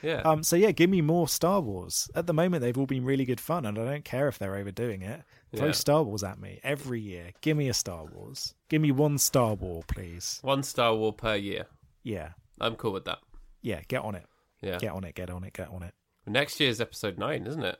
[0.02, 0.22] yeah.
[0.22, 2.10] Um, so yeah, give me more Star Wars.
[2.12, 4.56] At the moment, they've all been really good fun, and I don't care if they're
[4.56, 5.22] overdoing it.
[5.56, 5.72] Throw Yeah.
[5.72, 7.32] Star Wars at me every year.
[7.40, 8.54] Give me a Star Wars.
[8.68, 10.38] Give me one Star War, please.
[10.42, 11.66] One Star War per year.
[12.02, 12.30] Yeah,
[12.60, 13.18] I'm cool with that.
[13.62, 13.80] yeah.
[13.88, 14.26] Get on it.
[14.60, 14.78] Yeah.
[14.78, 15.14] Get on it.
[15.14, 15.52] Get on it.
[15.52, 15.94] Get on it.
[16.26, 17.78] Next year's episode nine, isn't it?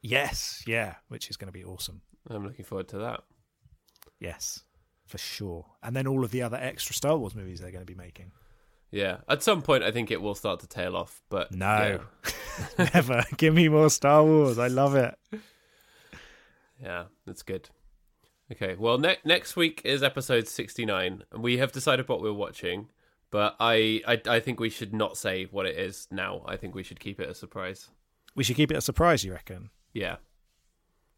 [0.00, 0.94] Yes, yeah.
[1.08, 2.02] Which is going to be awesome.
[2.28, 3.20] I'm looking forward to that.
[4.20, 4.62] Yes,
[5.06, 5.66] for sure.
[5.82, 8.32] And then all of the other extra Star Wars movies they're going to be making.
[8.90, 12.00] Yeah, at some point I think it will start to tail off, but No,
[12.94, 13.24] never.
[13.36, 14.58] Give me more Star Wars.
[14.58, 15.14] I love it.
[16.82, 17.70] Yeah, that's good.
[18.52, 22.32] Okay, well, ne- next week is episode sixty nine, and we have decided what we're
[22.32, 22.88] watching.
[23.30, 26.42] But I, I, I think we should not say what it is now.
[26.46, 27.88] I think we should keep it a surprise.
[28.36, 29.24] We should keep it a surprise.
[29.24, 29.70] You reckon?
[29.92, 30.16] Yeah.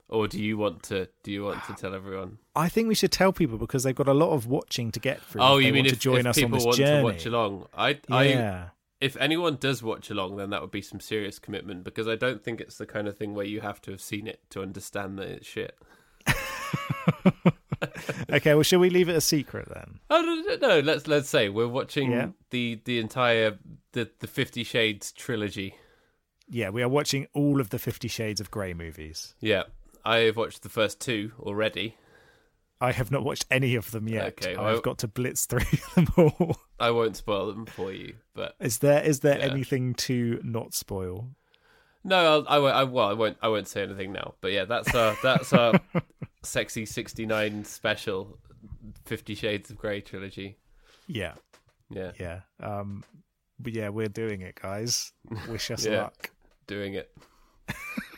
[0.08, 1.08] Or do you want to?
[1.24, 2.38] Do you want to tell everyone?
[2.54, 5.20] I think we should tell people because they've got a lot of watching to get
[5.20, 5.42] through.
[5.42, 6.98] Oh, you mean if, to join if us on people this want journey?
[7.00, 7.66] to watch along?
[7.76, 8.68] I, I, Yeah.
[9.00, 12.42] If anyone does watch along, then that would be some serious commitment because I don't
[12.42, 15.18] think it's the kind of thing where you have to have seen it to understand
[15.18, 15.76] that it's shit.
[18.30, 18.54] okay.
[18.54, 20.00] Well, shall we leave it a secret then?
[20.10, 22.28] Oh no, no, no, let's let's say we're watching Yeah.
[22.50, 23.58] the the entire
[23.92, 25.74] the the Fifty Shades trilogy.
[26.48, 29.34] Yeah, we are watching all of the Fifty Shades of Grey movies.
[29.40, 29.64] Yeah,
[30.04, 31.96] I've watched the first two already.
[32.80, 34.26] I have not watched any of them yet.
[34.44, 35.60] Okay, I've got to blitz through
[35.94, 36.56] them all.
[36.78, 39.44] I won't spoil them for you, but Is there is there Yeah.
[39.46, 41.30] anything to not spoil?
[42.04, 42.74] no, I'll, I won't.
[42.76, 43.36] I, well, I won't.
[43.42, 44.34] I won't say anything now.
[44.40, 45.80] But yeah, that's our that's our
[46.42, 48.38] sexy sixty nine special
[49.04, 50.58] Fifty Shades of Grey trilogy.
[51.08, 51.32] Yeah,
[51.90, 52.40] Yeah, yeah.
[52.60, 53.04] Um,
[53.58, 55.12] but yeah, we're doing it, guys.
[55.48, 56.02] Wish us Yeah.
[56.02, 56.30] luck.
[56.66, 57.10] doing it.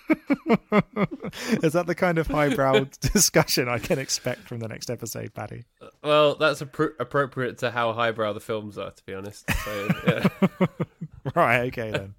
[1.62, 5.64] Is that the kind of highbrow discussion I can expect from the next episode, Paddy?
[6.02, 9.50] Well, that's appro- appropriate to how highbrow the films are, to be honest.
[9.64, 10.66] So, yeah.
[11.34, 12.14] Right, okay then.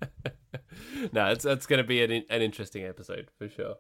[1.12, 3.76] no, it's it's going to be an an interesting episode for sure.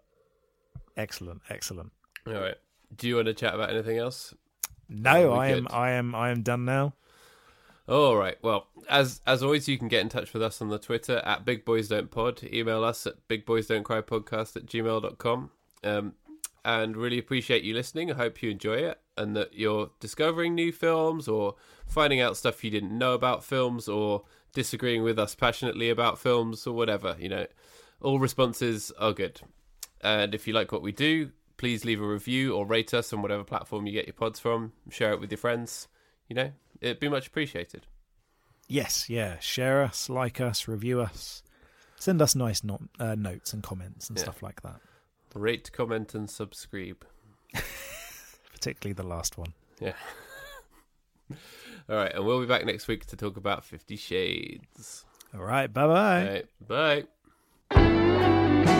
[0.98, 1.91] Excellent, excellent.
[2.26, 2.56] All right.
[2.95, 4.34] Do you want to chat about anything else?
[4.88, 5.72] No, I am good?
[5.72, 6.95] I am I am done now.
[7.90, 8.38] All right.
[8.44, 11.44] Well, as as always, you can get in touch with us on the Twitter at
[11.44, 12.44] Big Boys Don't Pod.
[12.44, 15.49] Email us at Big Boys Don't Cry Podcast at gmail.com.
[15.84, 16.14] Um,
[16.64, 18.11] and really appreciate you listening.
[18.11, 21.56] I hope you enjoy it and that you're discovering new films or
[21.88, 26.68] finding out stuff you didn't know about films or disagreeing with us passionately about films
[26.68, 27.16] or whatever.
[27.18, 27.48] You know,
[28.02, 29.41] all responses are good.
[30.02, 33.24] And if you like what we do, please leave a review or rate us on
[33.24, 34.74] whatever platform you get your pods from.
[34.91, 35.88] Share it with your friends.
[36.28, 36.52] You know,
[36.82, 37.86] it'd be much appreciated.
[38.68, 39.40] Yes, yeah.
[39.40, 41.42] Share us, like us, review us.
[41.98, 44.24] Send us nice not, uh, notes and comments and Yeah.
[44.26, 44.80] stuff like that.
[45.34, 47.06] Rate, comment, and subscribe.
[48.54, 49.54] Particularly the last one.
[49.80, 49.94] Yeah.
[51.90, 55.06] All right, and we'll be back next week to talk about Fifty Shades.
[55.34, 56.46] All right, bye bye.
[56.68, 57.06] Right,
[57.72, 58.79] bye.